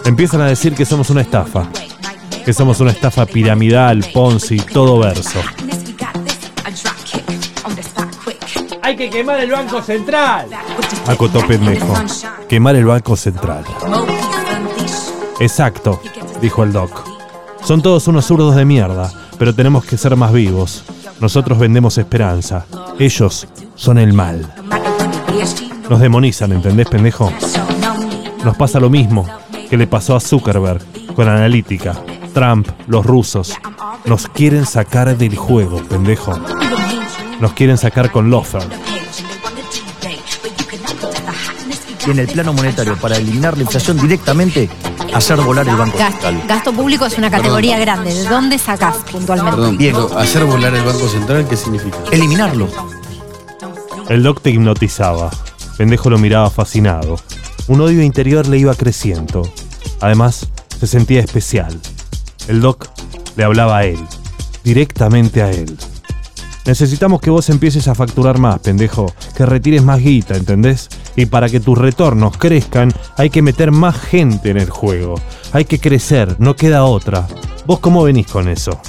Empiezan 0.05 0.41
a 0.41 0.47
decir 0.47 0.73
que 0.73 0.85
somos 0.85 1.09
una 1.09 1.21
estafa. 1.21 1.69
Que 2.43 2.53
somos 2.53 2.79
una 2.79 2.91
estafa 2.91 3.25
piramidal, 3.25 4.05
Ponzi, 4.13 4.57
todo 4.57 4.97
verso. 4.97 5.39
Hay 8.81 8.95
que 8.95 9.09
quemar 9.09 9.39
el 9.39 9.51
Banco 9.51 9.81
Central. 9.83 10.47
Acotó 11.05 11.45
pendejo. 11.45 11.93
Quemar 12.47 12.75
el 12.75 12.85
Banco 12.85 13.15
Central. 13.15 13.63
Exacto, 15.39 16.01
dijo 16.41 16.63
el 16.63 16.73
Doc. 16.73 17.07
Son 17.63 17.81
todos 17.83 18.07
unos 18.07 18.25
zurdos 18.25 18.55
de 18.55 18.65
mierda, 18.65 19.11
pero 19.37 19.53
tenemos 19.53 19.85
que 19.85 19.97
ser 19.97 20.15
más 20.15 20.33
vivos. 20.33 20.83
Nosotros 21.21 21.59
vendemos 21.59 21.97
esperanza. 21.97 22.65
Ellos 22.97 23.47
son 23.75 23.97
el 23.97 24.13
mal. 24.13 24.53
Nos 25.89 25.99
demonizan, 25.99 26.51
¿entendés, 26.53 26.87
pendejo? 26.87 27.31
Nos 28.43 28.55
pasa 28.55 28.79
lo 28.79 28.89
mismo 28.89 29.25
que 29.69 29.77
le 29.77 29.87
pasó 29.87 30.15
a 30.15 30.19
Zuckerberg 30.19 30.81
con 31.15 31.27
Analítica, 31.27 31.95
Trump, 32.33 32.67
los 32.87 33.05
rusos. 33.05 33.53
Nos 34.05 34.27
quieren 34.27 34.65
sacar 34.65 35.17
del 35.17 35.35
juego, 35.35 35.83
pendejo. 35.83 36.39
Nos 37.41 37.53
quieren 37.53 37.77
sacar 37.77 38.11
con 38.11 38.29
Lofer. 38.29 38.63
Y 42.07 42.11
en 42.11 42.19
el 42.19 42.27
plano 42.27 42.53
monetario, 42.53 42.95
para 42.97 43.17
eliminar 43.17 43.57
la 43.57 43.63
inflación 43.63 43.97
directamente, 43.97 44.69
hacer 45.13 45.41
volar 45.41 45.67
el 45.67 45.75
Banco 45.75 45.97
Gasto, 45.97 46.21
Central. 46.27 46.47
gasto 46.47 46.73
público 46.73 47.05
es 47.05 47.17
una 47.17 47.29
categoría 47.31 47.77
grande. 47.79 48.13
¿De 48.13 48.23
dónde 48.25 48.57
sacás 48.57 48.97
puntualmente? 49.11 49.55
Perdón, 49.57 49.77
Bien. 49.77 49.95
hacer 50.17 50.45
volar 50.45 50.73
el 50.75 50.83
Banco 50.83 51.07
Central, 51.07 51.47
¿qué 51.47 51.55
significa? 51.55 51.97
Eliminarlo. 52.11 52.67
El 54.07 54.23
Doc 54.23 54.41
te 54.41 54.49
hipnotizaba. 54.51 55.29
Pendejo 55.77 56.09
lo 56.09 56.17
miraba 56.17 56.49
fascinado. 56.49 57.17
Un 57.67 57.81
odio 57.81 58.01
interior 58.01 58.47
le 58.47 58.57
iba 58.57 58.73
creciendo. 58.75 59.47
Además, 60.01 60.47
se 60.79 60.87
sentía 60.87 61.19
especial. 61.21 61.79
El 62.47 62.61
Doc 62.61 62.89
le 63.35 63.43
hablaba 63.43 63.77
a 63.77 63.85
él. 63.85 63.99
Directamente 64.63 65.41
a 65.41 65.51
él. 65.51 65.77
Necesitamos 66.65 67.21
que 67.21 67.29
vos 67.29 67.49
empieces 67.49 67.87
a 67.87 67.95
facturar 67.95 68.37
más, 68.39 68.59
pendejo. 68.59 69.13
Que 69.35 69.45
retires 69.45 69.83
más 69.83 69.99
guita, 69.99 70.35
¿entendés? 70.35 70.89
Y 71.19 71.25
para 71.25 71.49
que 71.49 71.59
tus 71.59 71.77
retornos 71.77 72.37
crezcan, 72.37 72.93
hay 73.17 73.29
que 73.29 73.41
meter 73.41 73.71
más 73.71 73.99
gente 73.99 74.51
en 74.51 74.57
el 74.57 74.69
juego. 74.69 75.15
Hay 75.51 75.65
que 75.65 75.77
crecer, 75.77 76.37
no 76.39 76.55
queda 76.55 76.85
otra. 76.85 77.27
¿Vos 77.65 77.79
cómo 77.79 78.03
venís 78.03 78.27
con 78.27 78.47
eso? 78.47 78.79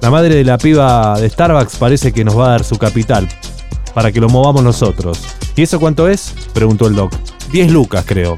La 0.00 0.10
madre 0.10 0.34
de 0.34 0.42
la 0.42 0.58
piba 0.58 1.20
de 1.20 1.30
Starbucks 1.30 1.76
parece 1.76 2.12
que 2.12 2.24
nos 2.24 2.36
va 2.36 2.46
a 2.46 2.50
dar 2.50 2.64
su 2.64 2.78
capital 2.78 3.28
para 3.94 4.10
que 4.10 4.20
lo 4.20 4.28
movamos 4.28 4.64
nosotros. 4.64 5.20
¿Y 5.54 5.62
eso 5.62 5.78
cuánto 5.78 6.08
es? 6.08 6.34
Preguntó 6.52 6.88
el 6.88 6.96
doc. 6.96 7.12
10 7.52 7.70
lucas, 7.70 8.04
creo. 8.04 8.36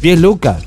¿10 0.00 0.16
lucas? 0.18 0.62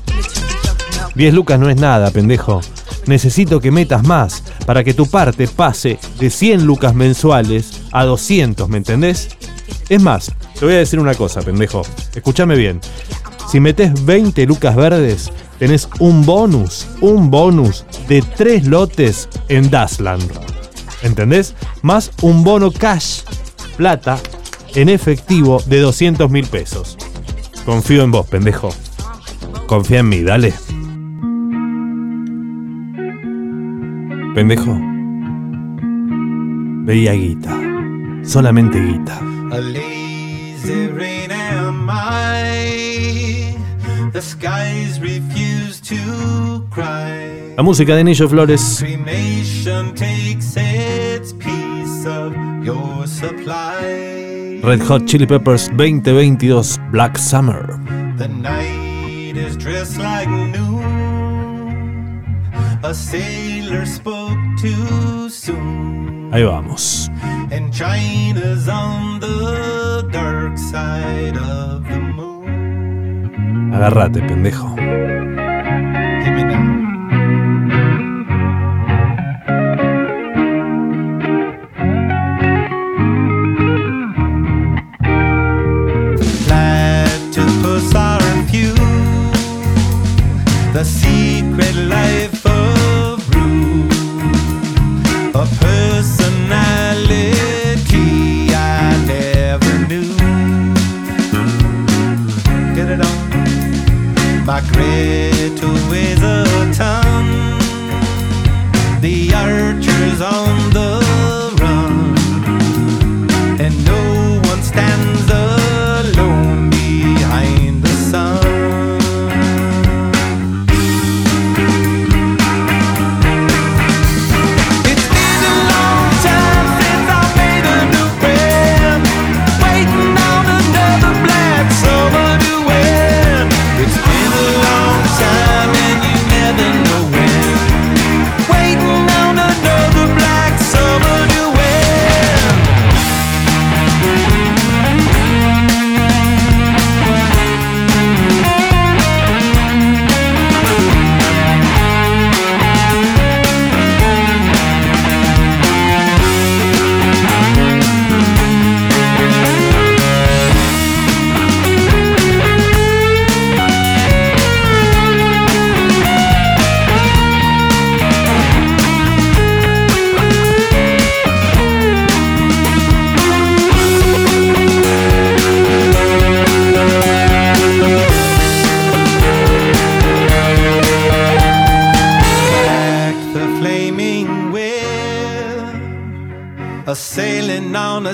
10 1.14 1.32
lucas 1.32 1.58
no 1.58 1.70
es 1.70 1.80
nada, 1.80 2.10
pendejo. 2.10 2.60
Necesito 3.06 3.58
que 3.58 3.70
metas 3.70 4.02
más 4.02 4.42
para 4.66 4.84
que 4.84 4.92
tu 4.92 5.06
parte 5.06 5.48
pase 5.48 5.98
de 6.18 6.28
100 6.28 6.66
lucas 6.66 6.94
mensuales 6.94 7.75
a 7.92 8.04
200, 8.04 8.68
¿me 8.68 8.78
entendés? 8.78 9.28
Es 9.88 10.02
más, 10.02 10.32
te 10.58 10.64
voy 10.64 10.74
a 10.74 10.78
decir 10.78 10.98
una 10.98 11.14
cosa, 11.14 11.42
pendejo. 11.42 11.82
Escúchame 12.14 12.56
bien. 12.56 12.80
Si 13.48 13.60
metes 13.60 14.04
20 14.04 14.44
lucas 14.46 14.74
verdes, 14.74 15.30
tenés 15.58 15.88
un 16.00 16.26
bonus, 16.26 16.86
un 17.00 17.30
bonus 17.30 17.84
de 18.08 18.22
3 18.22 18.66
lotes 18.66 19.28
en 19.48 19.70
Dasland. 19.70 20.28
¿Entendés? 21.02 21.54
Más 21.82 22.10
un 22.22 22.42
bono 22.42 22.72
cash, 22.72 23.20
plata, 23.76 24.18
en 24.74 24.88
efectivo 24.88 25.62
de 25.66 25.80
200 25.80 26.30
mil 26.30 26.46
pesos. 26.46 26.96
Confío 27.64 28.02
en 28.02 28.10
vos, 28.10 28.26
pendejo. 28.26 28.70
Confía 29.66 30.00
en 30.00 30.08
mí, 30.08 30.22
dale. 30.22 30.52
Pendejo. 34.34 34.78
Veía 36.84 37.12
guita. 37.12 37.75
Solamente 38.26 38.78
guita. 38.80 39.18
A 39.52 39.60
lazy 39.60 40.88
rain 40.88 41.30
am 41.30 41.88
I. 41.88 43.56
The 44.12 44.20
skies 44.20 45.00
refuse 45.00 45.80
to 45.82 46.66
cry. 46.70 47.54
La 47.56 47.62
música 47.62 47.94
de 47.94 48.04
Nillo 48.04 48.28
Flores. 48.28 48.78
Cremation 48.80 49.94
takes 49.94 50.56
its 50.56 51.32
piece 51.34 52.04
of 52.06 52.34
your 52.64 53.06
supply. 53.06 54.60
Red 54.62 54.82
Hot 54.88 55.04
Chili 55.06 55.26
Peppers 55.26 55.68
2022 55.68 56.78
Black 56.90 57.16
Summer. 57.16 57.78
The 58.18 58.28
night 58.28 59.36
is 59.36 59.56
dressed 59.56 59.98
like 59.98 60.28
noon. 60.28 60.82
A 62.82 62.92
sailor 62.92 63.86
spoke 63.86 64.36
too 64.60 65.30
soon. 65.30 66.30
Ahí 66.32 66.42
vamos. 66.42 67.08
And 67.48 67.72
China's 67.72 68.68
on 68.68 69.20
the 69.20 70.08
dark 70.10 70.58
side 70.58 71.36
of 71.36 71.84
the 71.88 72.00
moon. 72.00 73.70
Agárrate, 73.72 74.20
pendejo. 74.26 75.35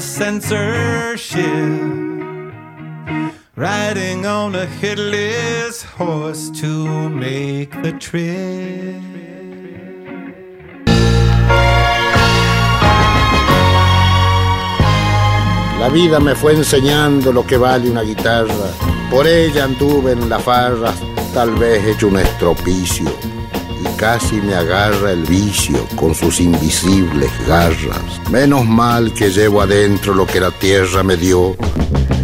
Censorship, 0.03 1.45
riding 3.55 4.27
on 4.27 4.57
a 4.57 4.67
headless 4.67 5.83
horse 5.83 6.51
to 6.51 7.09
make 7.09 7.71
the 7.83 7.93
trip. 7.93 9.01
La 15.79 15.89
vida 15.89 16.21
me 16.21 16.35
fue 16.35 16.55
enseñando 16.55 17.33
lo 17.33 17.47
que 17.47 17.57
vale 17.57 17.91
una 17.91 18.03
guitarra. 18.03 18.71
Por 19.11 19.27
ella 19.27 19.65
anduve 19.65 20.13
en 20.13 20.29
la 20.29 20.39
farra, 20.39 20.93
tal 21.35 21.55
vez 21.57 21.85
hecho 21.85 22.09
un 22.09 22.19
estropicio. 22.19 23.11
Y 23.83 23.97
casi 23.97 24.37
me 24.37 24.55
agarra 24.55 25.11
el 25.11 25.25
vicio 25.25 25.87
con 25.97 26.15
sus 26.15 26.41
invisibles 26.41 27.31
garras. 27.47 28.21
Menos 28.31 28.65
mal 28.65 29.13
que 29.13 29.31
llevo 29.31 29.61
adentro 29.61 30.15
lo 30.15 30.27
que 30.27 30.41
la 30.41 30.51
tierra 30.53 31.03
me 31.03 31.17
dio. 31.17 31.57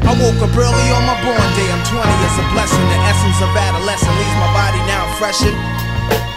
I 0.05 0.14
woke 0.21 0.40
up 0.40 0.57
early 0.57 0.90
on 0.92 1.05
my 1.05 1.14
born 1.23 1.49
day. 1.57 1.68
I'm 1.71 1.83
20, 1.85 1.99
it's 2.25 2.38
a 2.38 2.53
blessing. 2.53 2.88
The 2.88 2.99
essence 3.11 3.42
of 3.42 3.57
adolescence 3.57 4.16
leaves 4.16 4.38
my 4.38 4.53
body 4.55 4.79
now 4.87 5.05
freshened. 5.18 5.79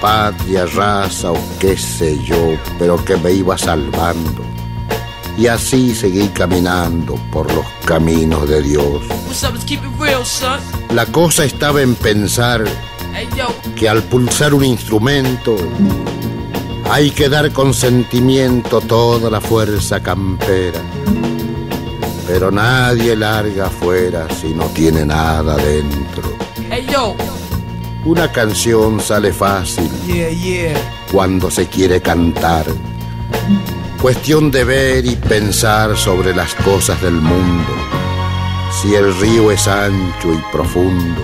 patria, 0.02 0.66
raza 0.66 1.32
o 1.32 1.38
qué 1.60 1.78
sé 1.78 2.18
yo, 2.26 2.58
pero 2.80 3.04
que 3.06 3.16
me 3.18 3.32
iba 3.32 3.58
salvando. 3.58 4.44
Y 5.38 5.48
así 5.48 5.96
seguí 5.96 6.28
caminando 6.30 7.16
por 7.32 7.54
los 7.54 7.66
caminos 7.86 8.50
de 8.50 8.62
Dios. 8.62 9.02
What's 9.28 9.44
up? 9.44 9.54
Let's 9.54 9.64
keep 9.64 9.80
it 9.80 10.00
real, 10.00 10.26
son. 10.26 10.60
La 10.94 11.06
cosa 11.06 11.46
estaba 11.46 11.82
en 11.82 11.96
pensar. 11.96 12.66
Que 13.76 13.90
al 13.90 14.04
pulsar 14.04 14.54
un 14.54 14.64
instrumento 14.64 15.56
hay 16.90 17.12
que 17.12 17.30
dar 17.30 17.52
con 17.52 17.74
sentimiento 17.74 18.82
toda 18.82 19.30
la 19.30 19.40
fuerza 19.40 20.02
campera. 20.02 20.80
Pero 22.28 22.52
nadie 22.52 23.16
larga 23.16 23.68
afuera 23.68 24.28
si 24.40 24.54
no 24.54 24.66
tiene 24.66 25.06
nada 25.06 25.56
dentro. 25.56 26.34
Una 28.06 28.32
canción 28.32 29.00
sale 29.00 29.32
fácil 29.32 29.90
cuando 31.12 31.52
se 31.52 31.68
quiere 31.68 32.02
cantar. 32.02 32.66
Cuestión 34.02 34.50
de 34.50 34.64
ver 34.64 35.06
y 35.06 35.16
pensar 35.16 35.96
sobre 35.96 36.36
las 36.36 36.56
cosas 36.56 37.02
del 37.02 37.14
mundo. 37.14 37.72
Si 38.82 38.96
el 38.96 39.16
río 39.20 39.52
es 39.52 39.68
ancho 39.68 40.34
y 40.34 40.38
profundo, 40.52 41.22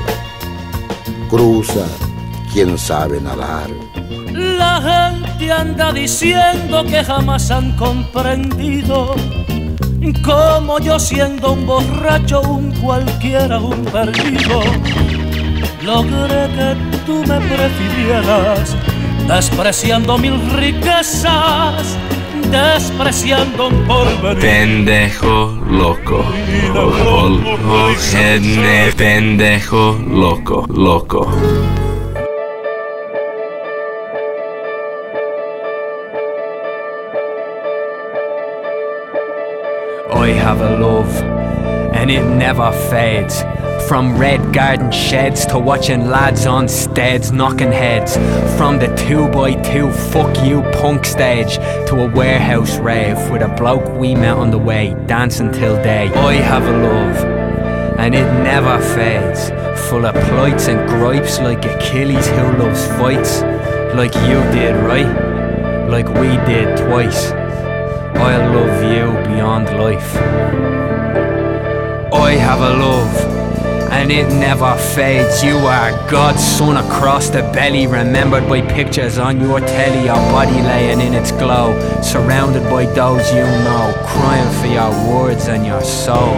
cruza 1.30 1.86
quien 2.52 2.78
sabe 2.78 3.20
nadar. 3.22 3.70
La 4.34 4.82
gente 4.82 5.52
anda 5.52 5.92
diciendo 5.92 6.84
que 6.86 7.04
jamás 7.04 7.52
han 7.52 7.76
comprendido 7.76 9.16
cómo 10.24 10.80
yo 10.80 11.00
siendo 11.00 11.54
un 11.54 11.66
borracho, 11.66 12.42
un 12.42 12.72
cualquiera, 12.82 13.60
un 13.60 13.84
perdido, 13.86 14.62
logré 15.84 16.48
que 16.56 16.76
tú 17.06 17.24
me 17.28 17.40
prefirieras, 17.40 18.76
despreciando 19.28 20.18
mil 20.18 20.40
riquezas, 20.52 21.98
despreciando 22.52 23.68
un 23.68 23.88
porvenir. 23.88 24.40
Pendejo 24.40 25.58
loco. 25.70 26.24
Ojene 27.70 28.92
pendejo 28.96 29.98
loco. 30.10 30.66
Loco. 30.70 31.28
I 40.10 40.30
have 40.32 40.62
a 40.62 40.78
love, 40.78 41.22
and 41.94 42.10
it 42.10 42.24
never 42.24 42.72
fades. 42.90 43.44
From 43.88 44.18
red 44.18 44.54
garden 44.54 44.92
sheds 44.92 45.46
to 45.46 45.58
watching 45.58 46.10
lads 46.10 46.46
on 46.46 46.68
steads 46.68 47.32
knocking 47.32 47.72
heads. 47.72 48.18
From 48.58 48.80
the 48.80 48.88
2x2 48.88 49.94
fuck 50.12 50.46
you 50.46 50.62
punk 50.82 51.06
stage 51.06 51.56
to 51.88 52.02
a 52.02 52.12
warehouse 52.12 52.78
rave 52.80 53.18
with 53.32 53.42
a 53.42 53.48
bloke 53.48 53.88
we 53.98 54.14
met 54.14 54.36
on 54.36 54.52
the 54.52 54.58
way, 54.58 54.94
dancing 55.06 55.54
till 55.54 55.82
day. 55.82 56.08
I 56.10 56.34
have 56.34 56.64
a 56.64 56.72
love, 56.72 57.98
and 57.98 58.14
it 58.14 58.26
never 58.44 58.78
fades. 58.94 59.52
Full 59.90 60.06
of 60.06 60.16
plights 60.26 60.68
and 60.68 60.86
gripes 60.90 61.40
like 61.40 61.64
Achilles 61.64 62.28
who 62.28 62.58
loves 62.58 62.86
fights. 63.00 63.42
Like 63.96 64.14
you 64.16 64.44
did, 64.52 64.76
right? 64.84 65.88
Like 65.90 66.10
we 66.10 66.36
did 66.46 66.78
twice. 66.78 67.32
I 67.32 68.36
love 68.54 68.84
you 68.84 69.14
beyond 69.34 69.70
life. 69.80 70.16
I 72.14 72.32
have 72.32 72.60
a 72.60 72.74
love, 72.78 73.37
and 73.92 74.12
it 74.12 74.28
never 74.30 74.76
fades. 74.76 75.44
You 75.44 75.58
are 75.58 75.92
God's 76.10 76.44
son 76.44 76.78
across 76.78 77.30
the 77.30 77.42
belly, 77.54 77.88
remembered 77.88 78.48
by 78.48 78.62
pictures 78.62 79.18
on 79.18 79.40
your 79.40 79.60
telly, 79.60 80.06
your 80.06 80.16
body 80.32 80.62
laying 80.62 81.02
in 81.02 81.14
its 81.14 81.32
glow, 81.32 81.80
surrounded 82.02 82.64
by 82.64 82.86
those 82.86 83.32
you 83.32 83.42
know, 83.42 83.94
crying 84.06 84.52
for 84.60 84.68
your 84.68 84.92
words 85.12 85.48
and 85.48 85.66
your 85.66 85.82
soul. 85.82 86.36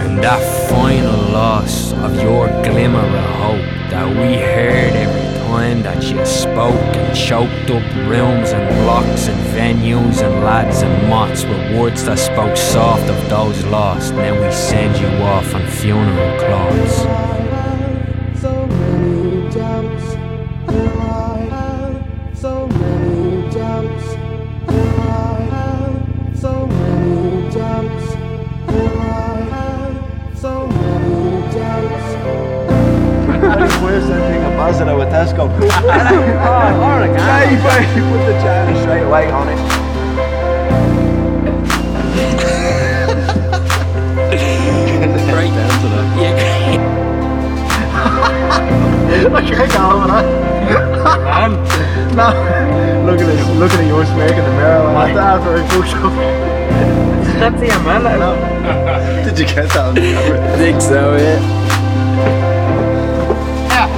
And 0.00 0.18
that 0.18 0.42
final 0.68 1.32
loss 1.32 1.92
of 1.92 2.14
your 2.22 2.48
glimmer 2.62 2.98
of 2.98 3.30
hope 3.36 3.90
that 3.90 4.08
we 4.08 4.36
heard 4.36 5.11
time 5.52 5.82
that 5.82 6.02
you 6.04 6.24
spoke 6.24 6.96
and 6.96 7.14
choked 7.14 7.68
up 7.70 7.84
rooms 8.08 8.52
and 8.52 8.66
blocks 8.82 9.28
and 9.28 9.38
venues 9.54 10.22
and 10.26 10.42
lads 10.42 10.80
and 10.80 11.08
mots 11.10 11.44
with 11.44 11.78
words 11.78 12.04
that 12.04 12.18
spoke 12.18 12.56
soft 12.56 13.06
of 13.10 13.28
those 13.28 13.62
lost. 13.66 14.14
Then 14.14 14.40
we 14.40 14.50
send 14.50 14.96
you 14.98 15.08
off 15.22 15.54
on 15.54 15.66
funeral 15.66 16.38
clothes. 16.38 17.31
Thing 34.62 34.62
of 34.62 34.62
buzz 34.62 34.80
at 34.80 34.88
our 34.88 35.06
Tesco. 35.06 35.48
oh, 35.50 36.82
Oregon. 36.82 37.16
Yeah, 37.16 37.50
you 37.50 37.56
put, 37.58 37.80
you 37.96 38.02
put 38.10 38.22
the 38.26 38.32
china 38.42 38.72
straight 38.82 39.02
away 39.02 39.30
on 39.30 39.48
it. 39.48 39.58
Right 45.32 45.50
down 45.50 45.82
to 45.82 45.88
that. 45.88 46.06
I 49.32 49.34
can't 49.42 49.72
go 49.72 49.78
on 49.78 50.08
that. 50.08 50.24
Man. 51.32 51.52
No. 52.16 52.26
Look 53.06 53.20
at 53.20 53.26
this. 53.26 53.40
Look 53.58 53.72
at 53.72 53.86
your 53.86 54.04
snake 54.04 54.36
in 54.36 54.44
the 54.44 54.50
mirror. 54.50 54.96
I 54.96 54.98
have 55.08 55.14
to 55.14 55.20
after 55.20 55.56
I 55.56 55.62
push 55.70 55.94
up. 55.94 56.12
That's 57.40 57.60
the 57.60 57.66
man. 57.84 58.02
No. 58.04 58.34
Did 59.24 59.38
you 59.38 59.46
get 59.46 59.68
that 59.68 59.76
on 59.76 59.94
the 59.94 60.00
camera? 60.00 60.38
I 60.52 60.54
think 60.56 60.80
so, 60.80 61.16
Yeah. 61.16 61.40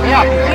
yeah. 0.06 0.53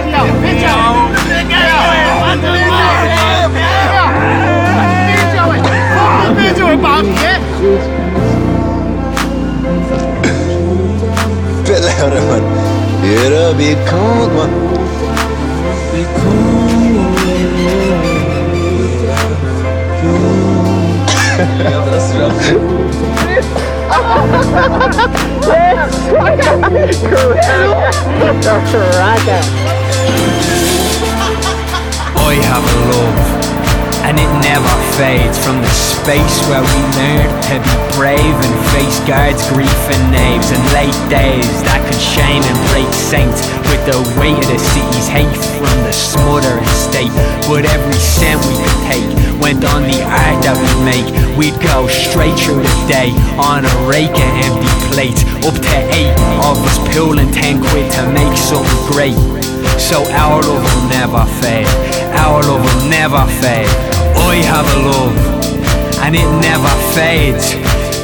Bit 11.65 11.81
louder, 11.83 12.21
man. 12.27 12.43
It'll 13.05 13.53
be 13.53 13.75
cold, 13.87 14.29
man. 14.33 14.51
Be 15.93 16.03
cold. 16.19 16.59
That's 21.91 22.09
I 32.19 32.33
have 32.45 32.61
a 32.61 32.77
love, 32.93 33.19
and 34.05 34.15
it 34.19 34.31
never 34.45 34.73
fades 34.95 35.37
from 35.41 35.57
the 35.61 35.73
space 35.73 36.37
where 36.47 36.61
we 36.61 36.79
learned 36.93 37.33
to 37.49 37.55
be 37.57 37.73
brave 37.97 38.35
and 38.37 38.55
face 38.69 38.99
guards, 39.09 39.41
grief 39.49 39.81
and 39.89 40.03
knaves, 40.13 40.51
and 40.53 40.61
late 40.77 40.99
days 41.09 41.49
that 41.65 41.81
could 41.89 41.97
shame 41.97 42.43
and 42.45 42.59
break 42.69 42.91
saints 42.93 43.41
with 43.65 43.81
the 43.89 43.97
weight 44.21 44.37
of 44.37 44.45
the 44.45 44.61
city's 44.61 45.09
hate 45.09 45.37
from 45.57 45.73
the 45.81 45.93
smothering 45.93 46.69
state. 46.69 47.13
But 47.49 47.65
every 47.65 47.97
cent 47.97 48.37
we 48.45 48.55
could 48.61 48.79
take 48.85 49.09
went 49.41 49.65
on 49.65 49.83
the 49.89 49.99
art 50.05 50.37
that 50.45 50.53
we'd 50.53 50.81
make. 50.85 51.07
We'd 51.33 51.57
go 51.65 51.87
straight 51.89 52.37
through 52.37 52.61
the 52.61 52.75
day 52.85 53.09
on 53.41 53.65
a 53.65 53.73
rake 53.89 54.13
of 54.13 54.31
empty 54.45 54.73
plates, 54.93 55.25
up 55.47 55.57
to 55.57 55.77
eight 55.97 56.13
of 56.45 56.61
us 56.61 56.77
pulling 56.93 57.31
ten 57.31 57.57
quid 57.57 57.89
to 57.97 58.05
make 58.13 58.37
something 58.37 58.81
great. 58.91 59.38
So 59.79 60.03
our 60.11 60.41
love 60.43 60.61
will 60.61 60.89
never 60.89 61.25
fade. 61.41 61.65
Our 62.13 62.43
love 62.43 62.61
will 62.61 62.89
never 62.89 63.25
fade. 63.41 63.65
I 64.21 64.35
have 64.45 64.67
a 64.75 64.79
love, 64.85 65.17
and 66.03 66.15
it 66.15 66.29
never 66.43 66.69
fades. 66.93 67.55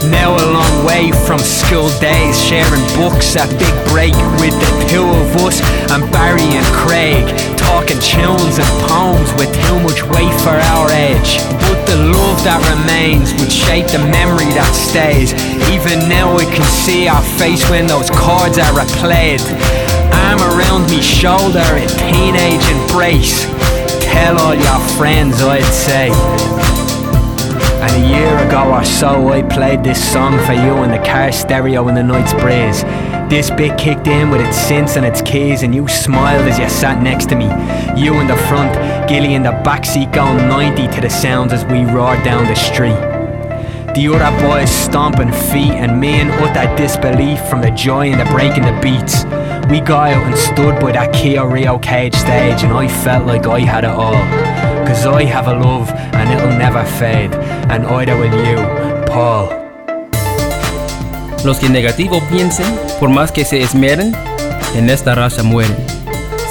Now 0.09 0.33
a 0.33 0.45
long 0.49 0.85
way 0.85 1.11
from 1.11 1.37
school 1.39 1.89
days, 1.99 2.41
sharing 2.41 2.81
books 2.97 3.35
at 3.35 3.49
Big 3.59 3.75
Break 3.93 4.15
with 4.41 4.57
the 4.57 4.71
two 4.89 5.05
of 5.05 5.35
us 5.45 5.61
and 5.91 6.01
Barry 6.11 6.45
and 6.57 6.65
Craig, 6.73 7.25
talking 7.57 7.99
tunes 8.01 8.57
and 8.57 8.71
poems 8.89 9.29
with 9.37 9.53
too 9.65 9.77
much 9.85 10.01
weight 10.09 10.33
for 10.41 10.57
our 10.73 10.89
age. 10.89 11.37
But 11.69 11.85
the 11.85 11.97
love 11.97 12.37
that 12.45 12.61
remains 12.65 13.33
would 13.37 13.51
shape 13.51 13.87
the 13.87 14.01
memory 14.09 14.49
that 14.57 14.73
stays. 14.73 15.33
Even 15.69 16.09
now 16.09 16.33
we 16.33 16.45
can 16.45 16.65
see 16.85 17.07
our 17.07 17.21
face 17.37 17.67
when 17.69 17.85
those 17.85 18.09
chords 18.09 18.57
are 18.57 18.73
replayed. 18.73 19.41
Arm 20.25 20.39
around 20.39 20.89
me 20.89 21.01
shoulder 21.01 21.59
in 21.77 21.87
teenage 21.87 22.67
embrace. 22.69 23.45
Tell 24.01 24.39
all 24.39 24.55
your 24.55 24.79
friends, 24.97 25.39
I'd 25.41 25.63
say. 25.63 26.09
And 27.81 28.03
a 28.03 28.09
year 28.09 28.35
ago 28.47 28.73
or 28.73 28.83
so, 28.83 29.29
I 29.29 29.43
played 29.43 29.83
this 29.83 30.01
song 30.11 30.39
for 30.45 30.53
you 30.53 30.83
in 30.83 30.89
the 30.89 31.03
car 31.05 31.31
stereo 31.31 31.87
in 31.89 31.95
the 31.95 32.01
night's 32.01 32.33
breeze. 32.33 32.81
This 33.29 33.51
bit 33.51 33.77
kicked 33.77 34.07
in 34.07 34.31
with 34.31 34.41
its 34.41 34.57
synths 34.57 34.97
and 34.97 35.05
its 35.05 35.21
keys, 35.21 35.61
and 35.61 35.75
you 35.75 35.87
smiled 35.87 36.47
as 36.47 36.57
you 36.57 36.69
sat 36.69 37.03
next 37.03 37.29
to 37.29 37.35
me. 37.35 37.45
You 37.95 38.19
in 38.19 38.27
the 38.27 38.37
front, 38.49 38.73
Gilly 39.07 39.35
in 39.35 39.43
the 39.43 39.51
backseat 39.63 40.11
going 40.11 40.37
90 40.47 40.87
to 40.87 41.01
the 41.01 41.09
sounds 41.09 41.53
as 41.53 41.63
we 41.65 41.85
roared 41.85 42.23
down 42.23 42.45
the 42.45 42.55
street. 42.55 42.97
The 43.93 44.07
other 44.07 44.31
boys 44.41 44.71
stomping 44.71 45.31
feet, 45.31 45.71
and 45.71 45.99
me 46.01 46.19
in 46.19 46.31
utter 46.31 46.75
disbelief 46.75 47.39
from 47.47 47.61
the 47.61 47.71
joy 47.71 48.11
and 48.11 48.19
the 48.19 48.25
breaking 48.33 48.63
the 48.63 48.79
beats. 48.81 49.23
We 49.69 49.81
got 49.81 50.13
out 50.13 50.23
and 50.27 50.37
stood 50.37 50.79
by 50.79 50.91
that 50.91 51.11
Kia 51.11 51.43
Rio 51.43 51.79
cage 51.79 52.13
stage, 52.13 52.63
and 52.63 52.71
I 52.71 52.87
felt 52.87 53.25
like 53.25 53.47
I 53.47 53.61
had 53.61 53.83
it 53.83 53.89
all. 53.89 54.13
Cause 54.85 55.07
I 55.07 55.23
have 55.23 55.47
a 55.47 55.53
love, 55.53 55.89
and 56.13 56.31
it'll 56.31 56.55
never 56.55 56.85
fade, 56.85 57.33
and 57.71 57.83
either 57.85 58.15
will 58.15 58.33
you, 58.45 58.57
Paul. 59.07 59.49
Los 61.43 61.57
que 61.59 61.67
negativo 61.67 62.21
piensen, 62.29 62.67
por 62.99 63.09
más 63.09 63.31
que 63.31 63.43
se 63.43 63.61
esmeren, 63.61 64.15
en 64.75 64.89
esta 64.89 65.15
raza 65.15 65.41
mueren. 65.41 65.75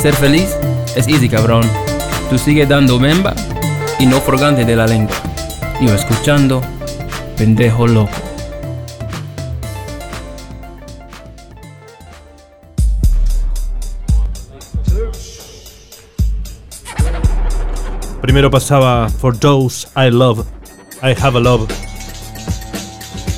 Ser 0.00 0.14
feliz 0.14 0.56
es 0.96 1.06
easy, 1.06 1.28
cabrón. 1.28 1.70
Tú 2.30 2.38
sigue 2.38 2.66
dando 2.66 2.98
memba 2.98 3.34
y 4.00 4.06
no 4.06 4.20
frogante 4.20 4.64
de 4.64 4.74
la 4.74 4.86
lengua. 4.86 5.14
Yo 5.80 5.94
escuchando, 5.94 6.62
pendejo 7.36 7.86
loco. 7.86 8.23
Primero 18.34 18.50
pasaba 18.50 19.08
For 19.08 19.38
Those 19.38 19.86
I 19.94 20.10
Love, 20.10 20.44
I 21.04 21.14
Have 21.22 21.38
a 21.38 21.40
Love, 21.40 21.68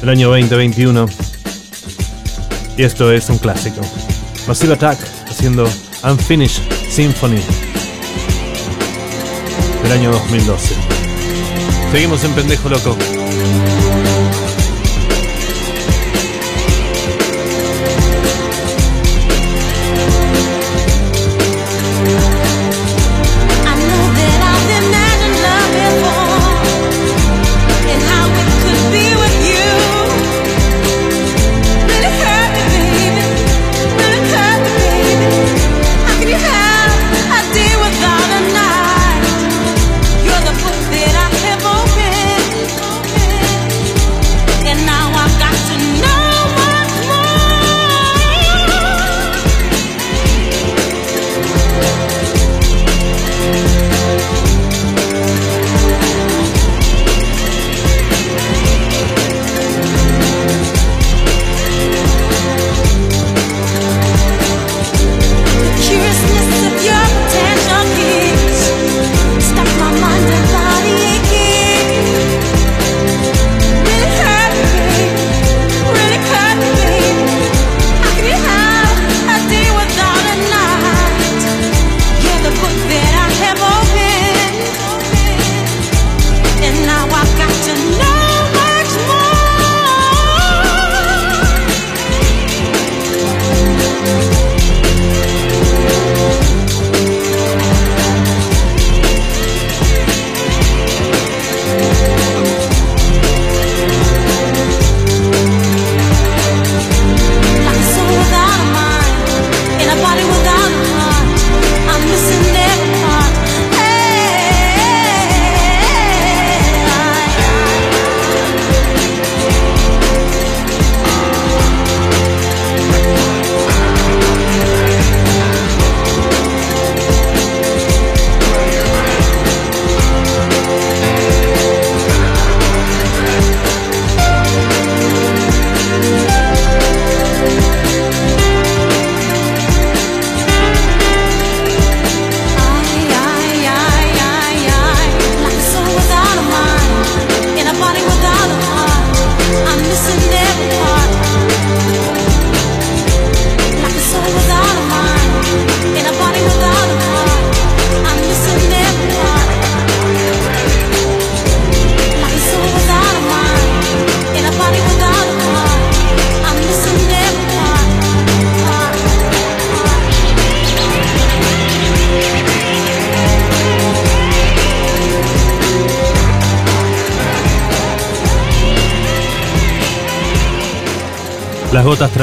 el 0.01 0.09
año 0.09 0.31
2021. 0.31 1.07
Y 2.79 2.83
esto 2.83 3.13
es 3.13 3.29
un 3.29 3.37
clásico. 3.37 3.83
Massive 4.49 4.73
Attack 4.73 4.99
haciendo 5.29 5.69
Unfinished 6.03 6.63
Symphony 6.89 7.43
del 9.83 9.93
año 9.93 10.13
2012. 10.13 10.75
Seguimos 11.93 12.25
en 12.25 12.33
Pendejo 12.33 12.71
Loco. 12.71 12.97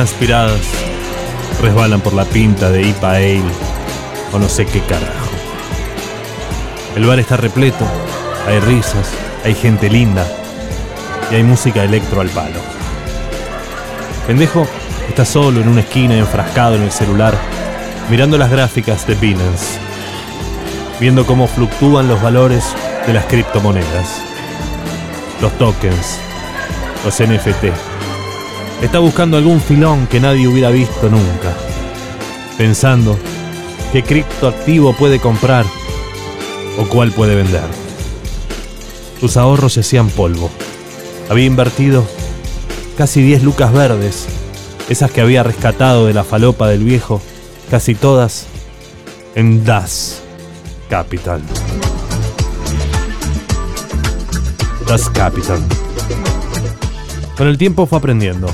Transpiradas 0.04 0.60
resbalan 1.62 2.02
por 2.02 2.14
la 2.14 2.26
pinta 2.26 2.70
de 2.70 2.82
IPA 2.82 3.10
Ale 3.10 3.42
o 4.34 4.38
no 4.38 4.50
sé 4.50 4.66
qué 4.66 4.82
carajo. 4.82 5.30
El 6.98 7.06
bar 7.06 7.20
está 7.20 7.38
repleto, 7.38 7.86
hay 8.46 8.60
risas, 8.60 9.10
hay 9.46 9.56
gente 9.56 9.90
linda 9.90 10.28
y 11.32 11.36
hay 11.36 11.44
música 11.44 11.86
electro 11.86 12.20
al 12.20 12.28
palo. 12.32 12.60
Pendejo 14.28 14.68
está 15.08 15.24
solo 15.24 15.62
en 15.62 15.70
una 15.70 15.80
esquina 15.80 16.18
enfrascado 16.18 16.76
en 16.76 16.82
el 16.82 16.92
celular, 16.92 17.34
mirando 18.10 18.38
las 18.38 18.52
gráficas 18.52 19.08
de 19.08 19.16
Binance, 19.16 19.80
viendo 21.00 21.26
cómo 21.26 21.48
fluctúan 21.48 22.10
los 22.10 22.22
valores 22.22 22.66
de 23.08 23.14
las 23.14 23.24
criptomonedas, 23.24 24.22
los 25.40 25.58
tokens, 25.58 26.20
los 27.06 27.22
NFT. 27.22 27.93
Está 28.84 29.00
buscando 29.00 29.38
algún 29.38 29.62
filón 29.62 30.08
que 30.08 30.20
nadie 30.20 30.46
hubiera 30.46 30.70
visto 30.70 31.10
nunca, 31.10 31.56
pensando 32.58 33.18
qué 33.94 34.04
criptoactivo 34.04 34.92
puede 34.94 35.20
comprar 35.20 35.66
o 36.78 36.86
cuál 36.90 37.14
puede 37.14 37.34
vender. 37.34 37.64
Sus 39.22 39.38
ahorros 39.38 39.72
se 39.72 39.80
hacían 39.80 40.10
polvo. 40.10 40.52
Había 41.30 41.46
invertido 41.46 42.06
casi 42.98 43.22
10 43.22 43.44
lucas 43.44 43.72
verdes, 43.72 44.26
esas 44.90 45.10
que 45.12 45.22
había 45.22 45.44
rescatado 45.44 46.06
de 46.06 46.14
la 46.14 46.26
falopa 46.26 46.68
del 46.68 46.84
viejo, 46.84 47.22
casi 47.72 47.96
todas 47.96 48.48
en 49.34 49.64
Das 49.64 50.22
Capital. 50.90 51.42
Das 54.86 55.10
Capital. 55.10 55.64
Con 57.38 57.48
el 57.48 57.58
tiempo 57.58 57.86
fue 57.86 57.98
aprendiendo. 57.98 58.54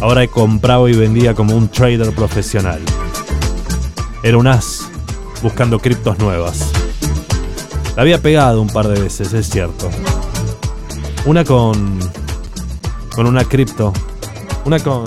Ahora 0.00 0.26
compraba 0.26 0.90
y 0.90 0.94
vendía 0.94 1.34
como 1.34 1.56
un 1.56 1.68
trader 1.68 2.14
profesional. 2.14 2.80
Era 4.22 4.38
un 4.38 4.46
as 4.46 4.88
buscando 5.42 5.78
criptos 5.78 6.18
nuevas. 6.18 6.70
La 7.96 8.02
había 8.02 8.20
pegado 8.20 8.60
un 8.60 8.68
par 8.68 8.88
de 8.88 9.00
veces, 9.00 9.32
es 9.32 9.48
cierto. 9.48 9.90
Una 11.26 11.44
con. 11.44 11.98
con 13.14 13.26
una 13.26 13.44
cripto. 13.44 13.92
Una 14.64 14.78
con. 14.78 15.04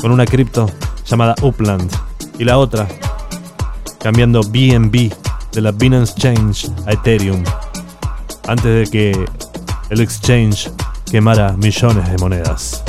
con 0.00 0.10
una 0.10 0.26
cripto 0.26 0.70
llamada 1.06 1.34
Upland. 1.42 1.90
Y 2.38 2.44
la 2.44 2.58
otra 2.58 2.86
cambiando 4.04 4.42
BNB 4.42 5.10
de 5.52 5.60
la 5.62 5.72
Binance 5.72 6.14
Change 6.16 6.68
a 6.86 6.92
Ethereum. 6.92 7.42
Antes 8.46 8.64
de 8.64 8.86
que 8.90 9.24
el 9.88 10.00
exchange 10.00 10.70
quemara 11.10 11.52
millones 11.52 12.10
de 12.10 12.18
monedas. 12.18 12.84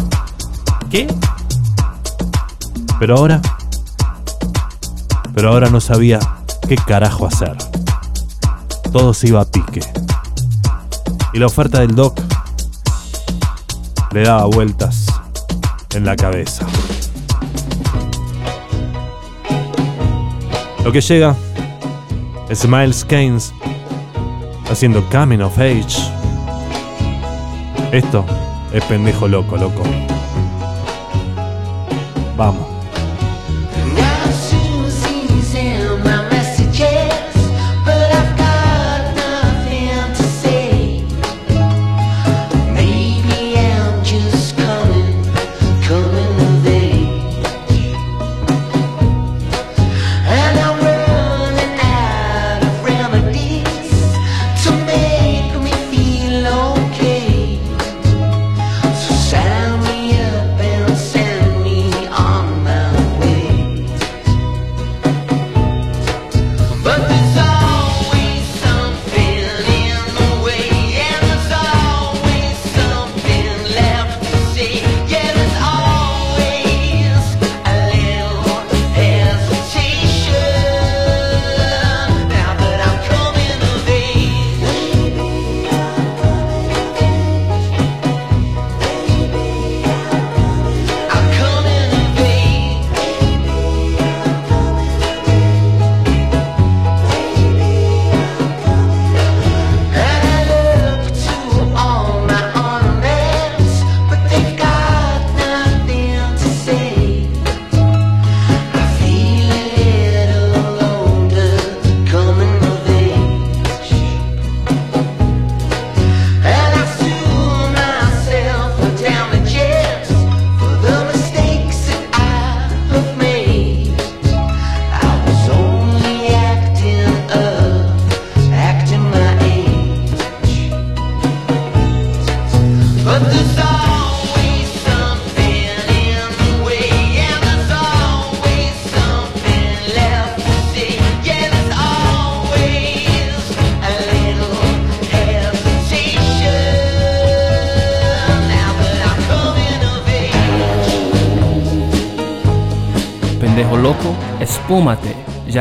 ¿Qué? 0.89 1.07
Pero 2.99 3.17
ahora. 3.17 3.41
Pero 5.33 5.49
ahora 5.49 5.69
no 5.69 5.81
sabía 5.81 6.19
qué 6.67 6.75
carajo 6.75 7.27
hacer. 7.27 7.55
Todo 8.91 9.13
se 9.13 9.27
iba 9.27 9.41
a 9.41 9.45
pique. 9.45 9.81
Y 11.33 11.39
la 11.39 11.47
oferta 11.47 11.79
del 11.81 11.95
doc 11.95 12.19
le 14.11 14.23
daba 14.23 14.45
vueltas 14.45 15.05
en 15.93 16.05
la 16.05 16.15
cabeza. 16.15 16.65
Lo 20.85 20.91
que 20.91 21.01
llega 21.01 21.35
es 22.47 22.67
Miles 22.67 23.03
Keynes 23.03 23.53
haciendo 24.69 25.03
Coming 25.09 25.41
of 25.41 25.57
Age. 25.57 26.11
Esto 27.91 28.23
es 28.71 28.83
pendejo 28.85 29.27
loco, 29.27 29.57
loco. 29.57 29.83
Vamos. 32.35 32.74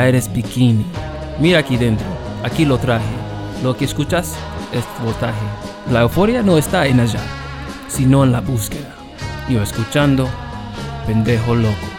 Eres 0.08 0.32
bikini. 0.32 0.84
Mira 1.38 1.58
aquí 1.60 1.76
dentro, 1.76 2.06
aquí 2.42 2.64
lo 2.64 2.78
traje. 2.78 3.04
Lo 3.62 3.76
que 3.76 3.84
escuchas 3.84 4.34
es 4.72 4.84
voltaje. 5.04 5.46
La 5.90 6.02
euforia 6.02 6.42
no 6.42 6.58
está 6.58 6.86
en 6.86 7.00
allá, 7.00 7.20
sino 7.88 8.24
en 8.24 8.32
la 8.32 8.40
búsqueda. 8.40 8.94
Yo 9.48 9.62
escuchando, 9.62 10.28
pendejo 11.06 11.54
loco. 11.54 11.93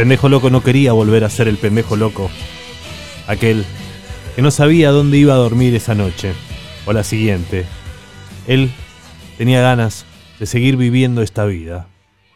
Pendejo 0.00 0.30
loco 0.30 0.48
no 0.48 0.62
quería 0.62 0.94
volver 0.94 1.24
a 1.24 1.28
ser 1.28 1.46
el 1.46 1.58
pendejo 1.58 1.94
loco. 1.94 2.30
Aquel 3.26 3.66
que 4.34 4.40
no 4.40 4.50
sabía 4.50 4.92
dónde 4.92 5.18
iba 5.18 5.34
a 5.34 5.36
dormir 5.36 5.74
esa 5.74 5.94
noche 5.94 6.32
o 6.86 6.94
la 6.94 7.04
siguiente. 7.04 7.66
Él 8.46 8.70
tenía 9.36 9.60
ganas 9.60 10.06
de 10.38 10.46
seguir 10.46 10.78
viviendo 10.78 11.20
esta 11.20 11.44
vida. 11.44 11.86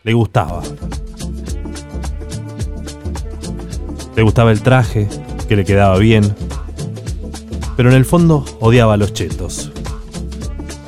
Le 0.02 0.12
gustaba. 0.12 0.62
Le 4.14 4.22
gustaba 4.22 4.52
el 4.52 4.60
traje, 4.60 5.08
que 5.48 5.56
le 5.56 5.64
quedaba 5.64 5.96
bien. 5.96 6.36
Pero 7.78 7.88
en 7.88 7.96
el 7.96 8.04
fondo 8.04 8.44
odiaba 8.60 8.92
a 8.92 8.98
los 8.98 9.14
chetos. 9.14 9.72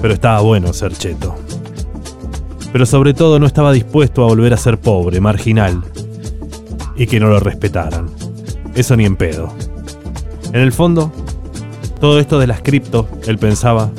Pero 0.02 0.12
estaba 0.12 0.42
bueno 0.42 0.74
ser 0.74 0.92
cheto. 0.92 1.36
Pero 2.70 2.84
sobre 2.84 3.14
todo 3.14 3.38
no 3.38 3.46
estaba 3.46 3.72
dispuesto 3.72 4.22
a 4.22 4.26
volver 4.26 4.52
a 4.52 4.58
ser 4.58 4.78
pobre, 4.78 5.22
marginal, 5.22 5.82
y 6.96 7.06
que 7.06 7.20
no 7.20 7.28
lo 7.28 7.40
respetaran. 7.40 8.10
Eso 8.74 8.96
ni 8.96 9.04
en 9.04 9.16
pedo. 9.16 9.52
En 10.52 10.60
el 10.60 10.72
fondo, 10.72 11.12
todo 12.00 12.20
esto 12.20 12.38
de 12.38 12.46
las 12.46 12.62
cripto, 12.62 13.08
él 13.26 13.38
pensaba, 13.38 13.90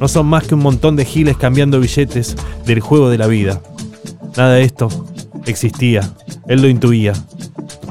no 0.00 0.08
son 0.08 0.26
más 0.26 0.44
que 0.44 0.54
un 0.54 0.60
montón 0.60 0.96
de 0.96 1.04
giles 1.04 1.36
cambiando 1.36 1.80
billetes 1.80 2.36
del 2.64 2.80
juego 2.80 3.10
de 3.10 3.18
la 3.18 3.26
vida. 3.26 3.60
Nada 4.36 4.54
de 4.54 4.62
esto 4.62 4.88
existía, 5.46 6.12
él 6.46 6.62
lo 6.62 6.68
intuía. 6.68 7.14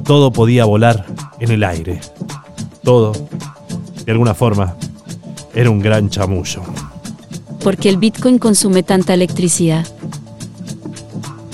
Todo 0.05 0.31
podía 0.31 0.65
volar 0.65 1.05
en 1.39 1.51
el 1.51 1.63
aire. 1.63 1.99
Todo, 2.83 3.11
de 4.05 4.11
alguna 4.11 4.33
forma, 4.33 4.75
era 5.53 5.69
un 5.69 5.79
gran 5.79 6.09
chamullo. 6.09 6.61
porque 7.63 7.89
el 7.89 7.97
Bitcoin 7.97 8.37
consume 8.39 8.83
tanta 8.83 9.13
electricidad. 9.13 9.85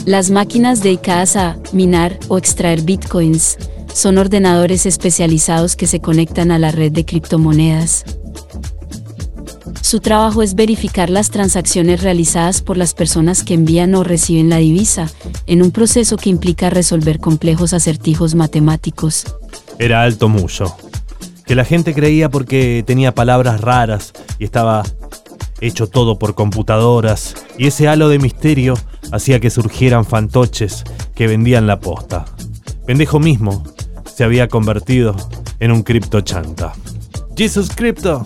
Las 0.05 0.31
máquinas 0.31 0.83
dedicadas 0.83 1.37
a 1.37 1.57
minar 1.71 2.19
o 2.27 2.37
extraer 2.37 2.81
Bitcoins 2.81 3.57
son 3.93 4.17
ordenadores 4.17 4.85
especializados 4.85 5.77
que 5.77 5.87
se 5.87 6.01
conectan 6.01 6.51
a 6.51 6.59
la 6.59 6.71
red 6.71 6.91
de 6.91 7.05
criptomonedas. 7.05 8.03
Su 9.79 10.01
trabajo 10.01 10.41
es 10.41 10.55
verificar 10.55 11.09
las 11.09 11.29
transacciones 11.29 12.03
realizadas 12.03 12.61
por 12.61 12.75
las 12.75 12.93
personas 12.93 13.43
que 13.43 13.53
envían 13.53 13.95
o 13.95 14.03
reciben 14.03 14.49
la 14.49 14.57
divisa, 14.57 15.09
en 15.47 15.61
un 15.61 15.71
proceso 15.71 16.17
que 16.17 16.29
implica 16.29 16.69
resolver 16.69 17.19
complejos 17.19 17.73
acertijos 17.73 18.35
matemáticos. 18.35 19.23
Era 19.79 20.03
alto 20.03 20.27
mucho. 20.27 20.75
Que 21.45 21.55
la 21.55 21.63
gente 21.63 21.93
creía 21.93 22.29
porque 22.29 22.83
tenía 22.85 23.13
palabras 23.13 23.61
raras 23.61 24.11
y 24.39 24.43
estaba 24.43 24.83
hecho 25.67 25.87
todo 25.87 26.19
por 26.19 26.35
computadoras, 26.35 27.35
y 27.57 27.67
ese 27.67 27.87
halo 27.87 28.09
de 28.09 28.19
misterio 28.19 28.75
hacía 29.11 29.39
que 29.39 29.49
surgieran 29.49 30.05
fantoches 30.05 30.83
que 31.15 31.27
vendían 31.27 31.67
la 31.67 31.79
posta. 31.79 32.25
Pendejo 32.85 33.19
mismo 33.19 33.63
se 34.05 34.23
había 34.23 34.47
convertido 34.47 35.15
en 35.59 35.71
un 35.71 35.83
cripto 35.83 36.21
chanta. 36.21 36.73
Jesus 37.35 37.69
Crypto. 37.73 38.23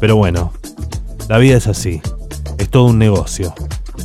Pero 0.00 0.16
bueno, 0.16 0.52
la 1.28 1.38
vida 1.38 1.56
es 1.56 1.66
así. 1.66 2.00
Es 2.58 2.70
todo 2.70 2.84
un 2.84 2.98
negocio. 2.98 3.54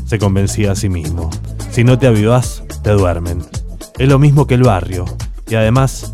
Se 0.06 0.18
convencía 0.18 0.72
a 0.72 0.76
sí 0.76 0.89
mismo. 0.89 1.30
Si 1.72 1.84
no 1.84 1.99
te 1.99 2.08
avivás, 2.08 2.64
te 2.84 2.91
duermen. 2.91 3.45
Es 3.97 4.10
lo 4.10 4.20
mismo 4.20 4.47
que 4.47 4.56
el 4.56 4.64
barrio. 4.64 5.06
Y 5.47 5.56
además, 5.56 6.14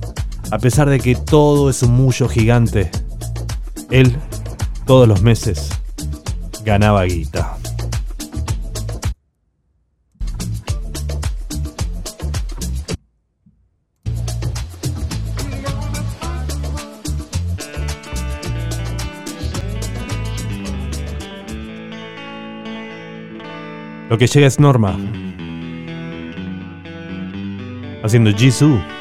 a 0.51 0.59
pesar 0.59 0.89
de 0.89 0.99
que 0.99 1.15
todo 1.15 1.69
es 1.69 1.81
un 1.81 1.91
mullo 1.91 2.27
gigante, 2.27 2.91
él, 3.89 4.17
todos 4.87 5.05
los 5.05 5.21
meses, 5.21 5.69
ganaba 6.63 7.03
guita. 7.03 7.57
Lo 24.09 24.17
que 24.17 24.27
llega 24.27 24.47
es 24.47 24.57
Norma. 24.57 24.97
Haciendo 28.03 28.31
Jisoo. 28.31 28.96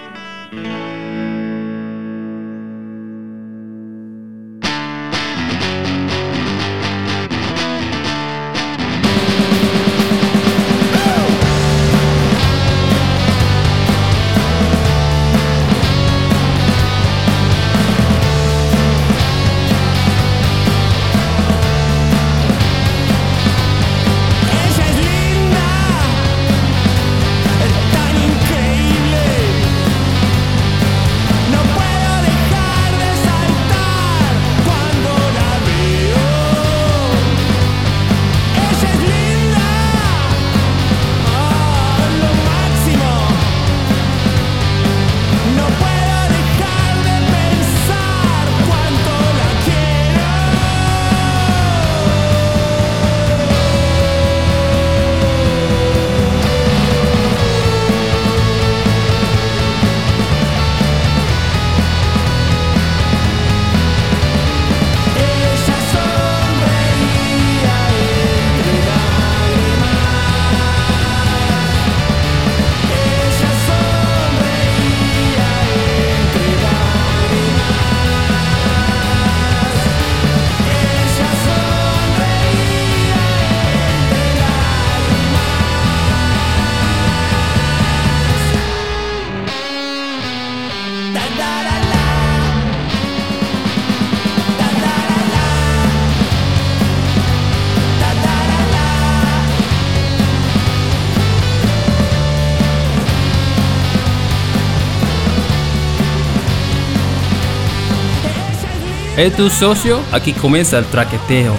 ¿Es 109.17 109.35
tu 109.35 109.49
socio? 109.49 110.01
Aquí 110.13 110.35
comienza 110.35 110.79
el 110.79 110.85
traqueteo. 110.85 111.55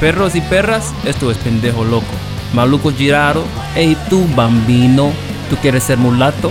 Perros 0.00 0.34
y 0.34 0.40
perras, 0.40 0.92
esto 1.04 1.30
es 1.30 1.38
pendejo 1.38 1.84
loco. 1.84 2.06
Maluco 2.52 2.90
girado, 2.90 3.44
hey 3.76 3.96
tú 4.10 4.26
bambino, 4.34 5.12
¿tú 5.48 5.56
quieres 5.56 5.84
ser 5.84 5.98
mulato? 5.98 6.50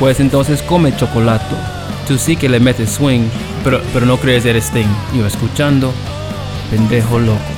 Pues 0.00 0.18
entonces 0.18 0.60
come 0.62 0.96
chocolato. 0.96 1.56
Tú 2.08 2.18
sí 2.18 2.34
que 2.34 2.48
le 2.48 2.58
metes 2.58 2.90
swing, 2.90 3.28
pero, 3.62 3.80
pero 3.92 4.04
no 4.04 4.16
crees 4.16 4.44
eres 4.44 4.64
Sting. 4.64 4.88
Yo 5.14 5.24
escuchando, 5.24 5.92
pendejo 6.68 7.20
loco. 7.20 7.51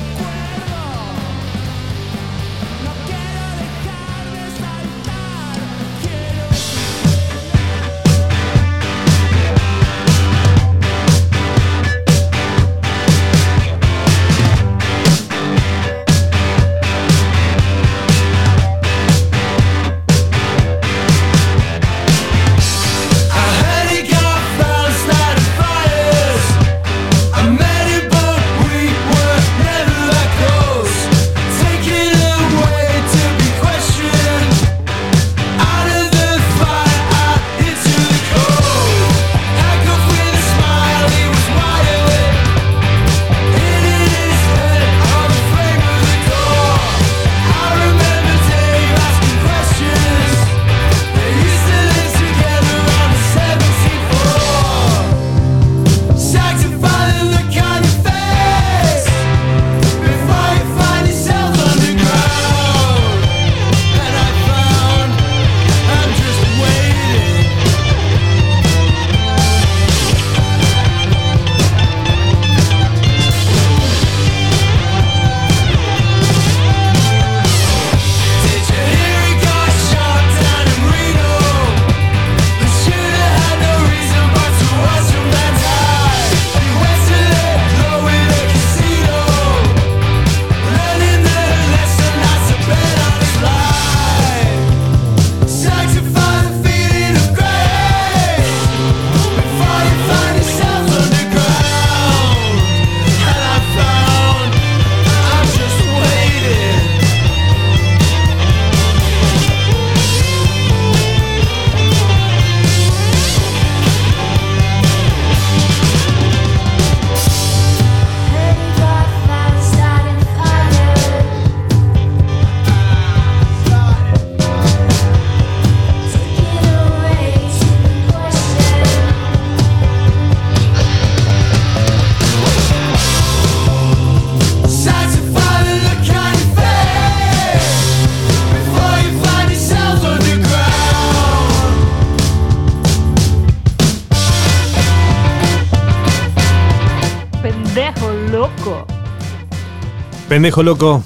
Pendejo 150.35 150.63
loco. 150.63 151.01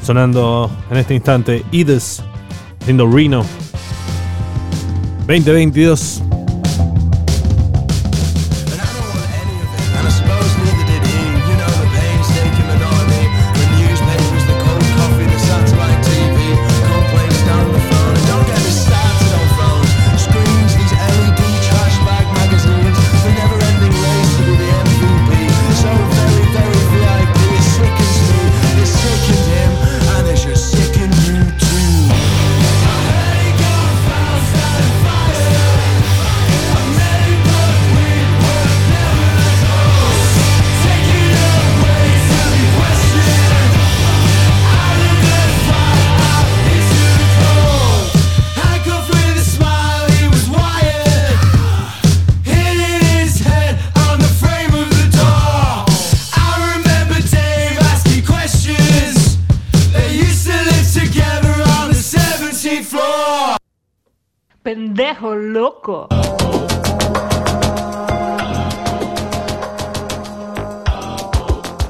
Sonando 0.00 0.70
en 0.90 0.96
este 0.96 1.14
instante 1.14 1.62
Ides 1.72 2.22
Lindo 2.86 3.06
Reno 3.06 3.44
2022. 5.26 6.13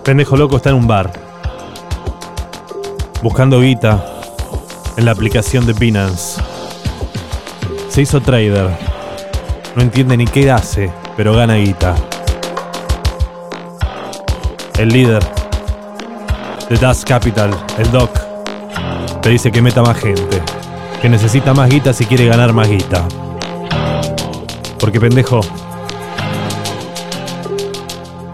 Pendejo 0.03 0.37
loco 0.37 0.57
está 0.57 0.71
en 0.71 0.77
un 0.77 0.89
bar. 0.89 1.13
Buscando 3.23 3.61
guita 3.61 4.05
en 4.97 5.05
la 5.05 5.13
aplicación 5.13 5.65
de 5.65 5.75
Binance. 5.75 6.43
Se 7.89 8.03
hizo 8.03 8.21
trader. 8.21 8.69
No 9.77 9.83
entiende 9.83 10.17
ni 10.17 10.27
qué 10.27 10.51
hace, 10.51 10.93
pero 11.17 11.33
gana 11.35 11.55
guita. 11.55 11.95
El 14.77 14.89
líder 14.89 15.23
de 16.69 16.77
Das 16.79 17.05
Capital, 17.05 17.55
el 17.79 17.93
Doc, 17.93 18.11
te 19.23 19.29
dice 19.29 19.53
que 19.53 19.63
meta 19.63 19.83
más 19.83 19.97
gente. 19.99 20.43
Que 21.01 21.09
necesita 21.09 21.55
más 21.55 21.71
guita 21.71 21.93
si 21.93 22.07
quiere 22.07 22.27
ganar 22.27 22.53
más 22.53 22.69
guita. 22.69 23.07
Porque 24.85 25.01
pendejo. 25.01 25.41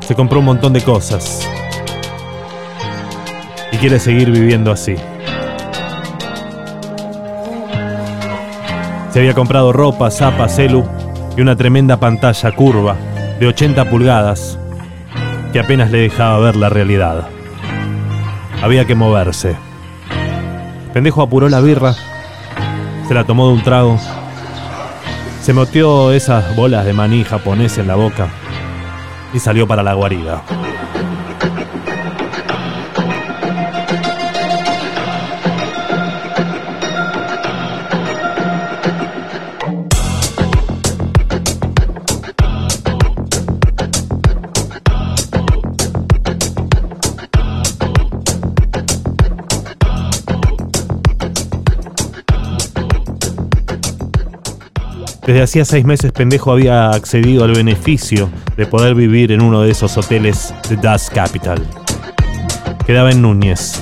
Se 0.00 0.16
compró 0.16 0.40
un 0.40 0.46
montón 0.46 0.72
de 0.72 0.82
cosas. 0.82 1.48
Y 3.70 3.76
quiere 3.76 4.00
seguir 4.00 4.32
viviendo 4.32 4.72
así. 4.72 4.96
Se 9.12 9.20
había 9.20 9.32
comprado 9.32 9.72
ropa, 9.72 10.10
zapa, 10.10 10.48
celu 10.48 10.84
y 11.36 11.40
una 11.40 11.54
tremenda 11.54 11.98
pantalla 11.98 12.50
curva 12.50 12.96
de 13.38 13.46
80 13.46 13.88
pulgadas 13.88 14.58
que 15.52 15.60
apenas 15.60 15.92
le 15.92 15.98
dejaba 15.98 16.40
ver 16.40 16.56
la 16.56 16.68
realidad. 16.68 17.28
Había 18.60 18.86
que 18.86 18.96
moverse. 18.96 19.54
Pendejo 20.92 21.22
apuró 21.22 21.48
la 21.48 21.60
birra, 21.60 21.94
se 23.06 23.14
la 23.14 23.22
tomó 23.22 23.46
de 23.46 23.54
un 23.54 23.62
trago, 23.62 24.00
se 25.40 25.52
metió 25.52 26.12
esas 26.12 26.54
bolas 26.54 26.84
de 26.84 26.92
maní 26.92 27.24
japonés 27.24 27.78
en 27.78 27.86
la 27.88 27.96
boca 27.96 28.28
y 29.32 29.38
salió 29.38 29.66
para 29.66 29.82
la 29.82 29.94
guarida. 29.94 30.42
Desde 55.30 55.42
hacía 55.44 55.64
seis 55.64 55.84
meses 55.84 56.10
pendejo 56.10 56.50
había 56.50 56.90
accedido 56.90 57.44
al 57.44 57.52
beneficio 57.52 58.28
de 58.56 58.66
poder 58.66 58.96
vivir 58.96 59.30
en 59.30 59.40
uno 59.40 59.62
de 59.62 59.70
esos 59.70 59.96
hoteles 59.96 60.52
de 60.68 60.74
Das 60.74 61.08
Capital. 61.08 61.64
Quedaba 62.84 63.12
en 63.12 63.22
Núñez, 63.22 63.80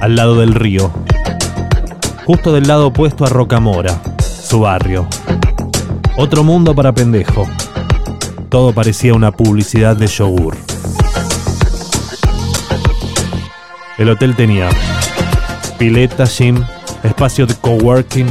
al 0.00 0.16
lado 0.16 0.40
del 0.40 0.56
río, 0.56 0.90
justo 2.26 2.52
del 2.52 2.66
lado 2.66 2.88
opuesto 2.88 3.24
a 3.24 3.28
Rocamora, 3.28 4.02
su 4.20 4.58
barrio. 4.58 5.06
Otro 6.16 6.42
mundo 6.42 6.74
para 6.74 6.92
pendejo. 6.92 7.48
Todo 8.48 8.72
parecía 8.72 9.14
una 9.14 9.30
publicidad 9.30 9.96
de 9.96 10.08
yogur. 10.08 10.56
El 13.98 14.08
hotel 14.08 14.34
tenía 14.34 14.68
pileta, 15.78 16.24
gym, 16.26 16.60
espacio 17.04 17.46
de 17.46 17.54
coworking, 17.54 18.26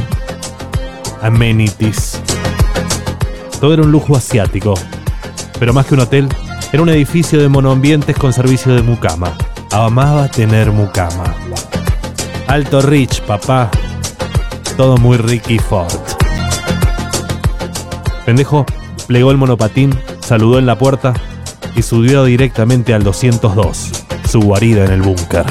amenities. 1.22 2.20
Todo 3.60 3.74
era 3.74 3.82
un 3.82 3.92
lujo 3.92 4.16
asiático. 4.16 4.74
Pero 5.58 5.72
más 5.72 5.86
que 5.86 5.94
un 5.94 6.00
hotel, 6.00 6.28
era 6.72 6.82
un 6.82 6.88
edificio 6.88 7.40
de 7.40 7.48
monoambientes 7.48 8.16
con 8.16 8.32
servicio 8.32 8.74
de 8.74 8.82
mucama. 8.82 9.36
Amaba 9.70 10.28
tener 10.28 10.70
mucama. 10.70 11.34
Alto 12.46 12.80
Rich, 12.80 13.22
papá. 13.22 13.70
Todo 14.76 14.96
muy 14.96 15.18
Ricky 15.18 15.58
Ford. 15.58 15.92
Pendejo 18.24 18.64
plegó 19.06 19.30
el 19.30 19.36
monopatín, 19.36 19.98
saludó 20.20 20.58
en 20.58 20.66
la 20.66 20.78
puerta 20.78 21.12
y 21.76 21.82
subió 21.82 22.24
directamente 22.24 22.94
al 22.94 23.02
202, 23.02 23.90
su 24.28 24.40
guarida 24.40 24.84
en 24.84 24.92
el 24.92 25.02
búnker. 25.02 25.46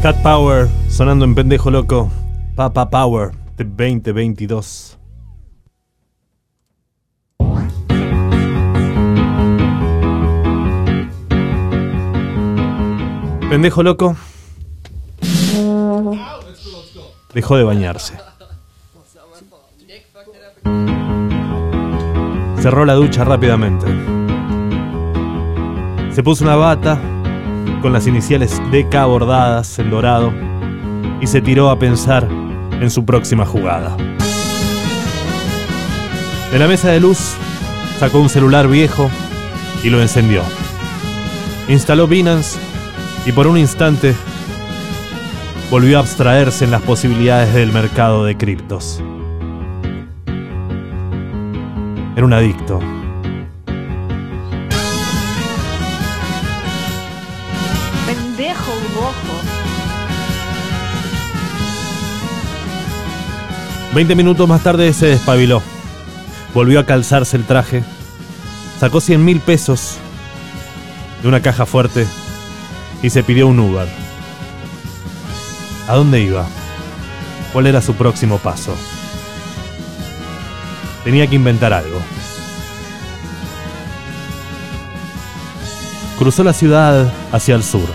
Power 0.00 0.66
sonando 0.88 1.26
en 1.26 1.34
pendejo 1.34 1.70
loco. 1.70 2.10
Papa 2.56 2.88
Power 2.88 3.32
de 3.58 3.64
2022. 3.64 4.98
Pendejo 13.50 13.82
loco 13.82 14.16
dejó 17.34 17.56
de 17.56 17.64
bañarse. 17.64 18.16
Cerró 22.62 22.86
la 22.86 22.94
ducha 22.94 23.24
rápidamente. 23.24 23.86
Se 26.12 26.22
puso 26.22 26.44
una 26.44 26.56
bata 26.56 27.19
con 27.80 27.92
las 27.92 28.06
iniciales 28.06 28.60
DK 28.70 29.06
bordadas 29.06 29.78
en 29.78 29.90
dorado 29.90 30.32
y 31.20 31.26
se 31.26 31.40
tiró 31.40 31.70
a 31.70 31.78
pensar 31.78 32.28
en 32.80 32.90
su 32.90 33.04
próxima 33.04 33.44
jugada. 33.44 33.96
De 36.52 36.58
la 36.58 36.66
mesa 36.66 36.90
de 36.90 37.00
luz 37.00 37.34
sacó 37.98 38.20
un 38.20 38.28
celular 38.28 38.68
viejo 38.68 39.10
y 39.82 39.90
lo 39.90 40.00
encendió. 40.00 40.42
Instaló 41.68 42.06
Binance 42.06 42.58
y 43.26 43.32
por 43.32 43.46
un 43.46 43.58
instante 43.58 44.14
volvió 45.70 45.98
a 45.98 46.00
abstraerse 46.00 46.64
en 46.64 46.70
las 46.70 46.82
posibilidades 46.82 47.54
del 47.54 47.72
mercado 47.72 48.24
de 48.24 48.36
criptos. 48.36 49.02
Era 52.16 52.24
un 52.26 52.32
adicto. 52.32 52.80
20 63.94 64.14
minutos 64.14 64.48
más 64.48 64.62
tarde 64.62 64.92
se 64.92 65.06
despabiló. 65.06 65.62
Volvió 66.54 66.78
a 66.78 66.86
calzarse 66.86 67.36
el 67.36 67.44
traje. 67.44 67.82
Sacó 68.78 69.00
100 69.00 69.24
mil 69.24 69.40
pesos 69.40 69.98
de 71.22 71.28
una 71.28 71.42
caja 71.42 71.66
fuerte 71.66 72.06
y 73.02 73.10
se 73.10 73.24
pidió 73.24 73.48
un 73.48 73.58
Uber. 73.58 73.88
¿A 75.88 75.96
dónde 75.96 76.20
iba? 76.20 76.46
¿Cuál 77.52 77.66
era 77.66 77.82
su 77.82 77.94
próximo 77.94 78.38
paso? 78.38 78.76
Tenía 81.02 81.26
que 81.26 81.34
inventar 81.34 81.72
algo. 81.72 82.00
Cruzó 86.16 86.44
la 86.44 86.52
ciudad 86.52 87.12
hacia 87.32 87.56
el 87.56 87.64
sur, 87.64 87.88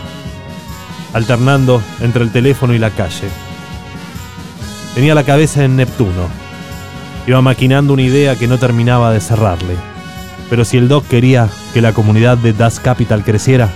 alternando 1.13 1.81
entre 2.01 2.23
el 2.23 2.31
teléfono 2.31 2.73
y 2.73 2.79
la 2.79 2.89
calle. 2.89 3.44
Tenía 4.95 5.13
la 5.13 5.25
cabeza 5.25 5.65
en 5.65 5.75
Neptuno. 5.75 6.29
Iba 7.27 7.41
maquinando 7.41 7.91
una 7.91 8.03
idea 8.03 8.37
que 8.37 8.47
no 8.47 8.57
terminaba 8.57 9.11
de 9.11 9.19
cerrarle. 9.19 9.75
Pero 10.49 10.63
si 10.63 10.77
el 10.77 10.87
Doc 10.87 11.05
quería 11.09 11.49
que 11.73 11.81
la 11.81 11.91
comunidad 11.91 12.37
de 12.37 12.53
Das 12.53 12.79
Capital 12.79 13.25
creciera, 13.25 13.69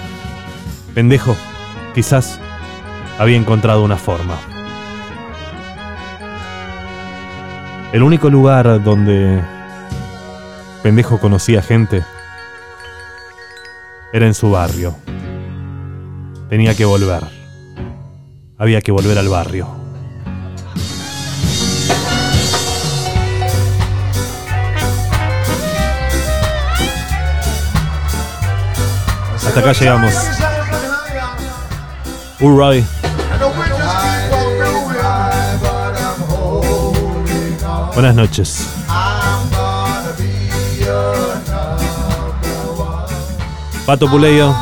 pendejo, 0.96 1.36
quizás 1.94 2.40
había 3.18 3.36
encontrado 3.36 3.84
una 3.84 3.98
forma. 3.98 4.36
El 7.92 8.02
único 8.02 8.30
lugar 8.30 8.82
donde 8.82 9.42
pendejo 10.84 11.20
conocía 11.20 11.62
gente 11.62 12.06
era 14.14 14.26
en 14.26 14.34
su 14.34 14.52
barrio. 14.52 14.96
Tenía 16.50 16.76
que 16.76 16.86
volver. 16.86 17.24
Había 18.58 18.80
que 18.80 18.94
volver 18.94 19.18
al 19.18 19.28
barrio. 19.28 19.79
Acá 29.60 29.74
llegamos. 29.74 30.14
Alright. 32.42 32.86
Buenas 37.94 38.16
noches. 38.16 38.68
Pato 43.86 44.10
Puleyo. 44.10 44.56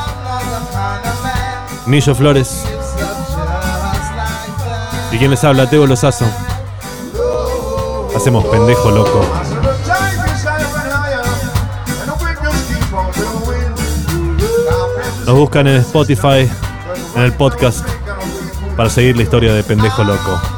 Nillo 1.85 2.15
Flores. 2.15 2.63
¿Y 5.11 5.19
quién 5.19 5.29
les 5.29 5.43
habla? 5.43 5.69
Teo 5.69 5.85
Lozazo. 5.85 6.25
Hacemos 8.15 8.43
pendejo 8.45 8.89
loco. 8.89 9.46
Nos 15.27 15.35
buscan 15.35 15.67
en 15.67 15.75
Spotify, 15.75 16.49
en 17.17 17.21
el 17.21 17.33
podcast, 17.33 17.85
para 18.77 18.89
seguir 18.89 19.17
la 19.17 19.23
historia 19.23 19.53
de 19.53 19.61
pendejo 19.61 20.05
loco. 20.05 20.56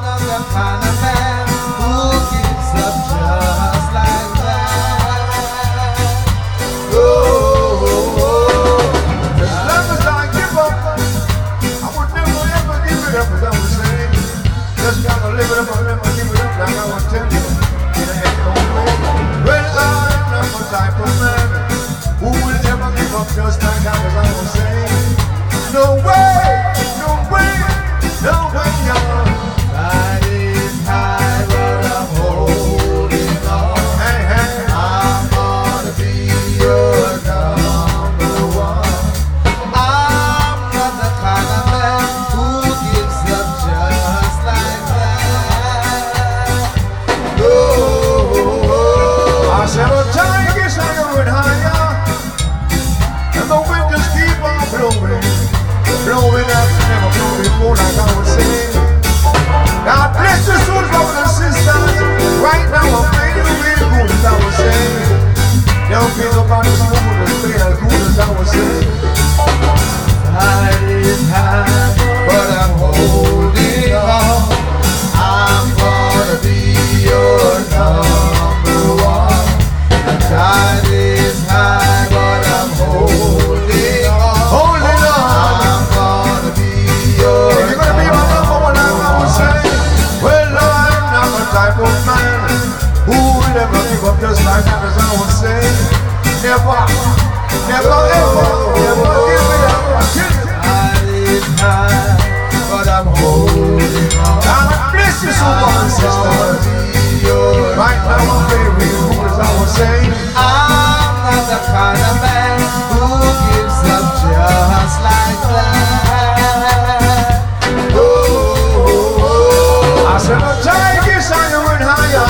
I'm 109.79 111.15
not 111.23 111.47
the 111.47 111.55
kind 111.71 111.95
of 111.95 112.15
man 112.19 112.59
who 112.91 112.99
gives 113.47 113.79
up 113.87 114.03
just 114.19 114.99
like 114.99 115.39
that. 115.47 117.47
Oh. 117.95 120.03
I 120.03 120.19
said, 120.19 120.43
I 120.43 120.59
take 120.59 121.15
this 121.15 121.31
on 121.31 121.47
the 121.47 121.63
higher, 121.79 122.27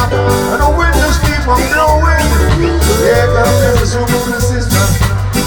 and 0.54 0.62
the 0.62 0.70
wind 0.78 0.94
just 1.02 1.26
keeps 1.26 1.50
on 1.50 1.58
blowing. 1.74 2.22
Yeah, 3.02 3.26
girl, 3.34 3.50
this 3.82 3.98
moving 3.98 4.38
sister. 4.38 4.86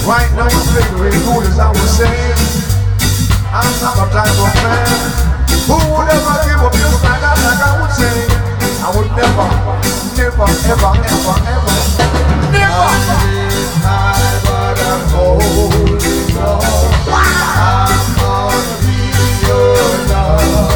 Right 0.03 0.27
now, 0.35 0.51
I'm 0.51 0.67
figuring 0.75 1.15
who 1.23 1.39
is 1.47 1.55
I 1.59 1.71
was 1.71 1.87
saying. 1.87 2.35
I'm 3.55 3.71
not 3.79 3.95
the 3.95 4.11
type 4.11 4.43
of 4.43 4.51
man 4.67 4.91
who 5.71 5.79
would 5.79 6.11
ever 6.11 6.35
give 6.51 6.67
up 6.67 6.75
just 6.75 6.99
like 7.05 7.21
that, 7.23 7.39
like 7.39 7.63
I 7.63 7.79
would 7.79 7.95
say. 7.95 8.42
I 8.85 8.91
will 8.91 9.09
never, 9.15 9.47
never, 10.19 10.43
ever, 10.43 10.91
ever, 11.07 11.37
ever, 11.55 11.77
never. 12.51 13.23
High, 13.79 14.41
but 14.43 14.79
I'm 14.91 15.03
I'm 17.15 18.07
gonna 18.19 18.75
be 18.83 18.99
your 19.47 19.79
love. 20.09 20.72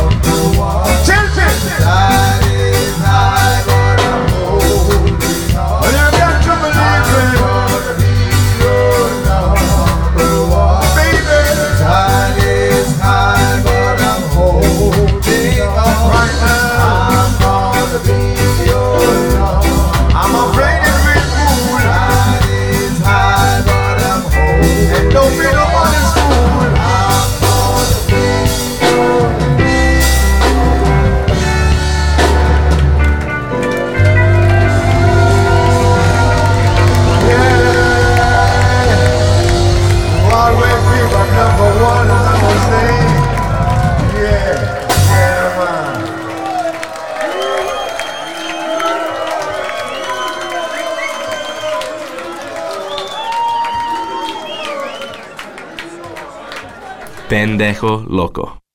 pendejo 57.57 58.05
loco. 58.07 58.66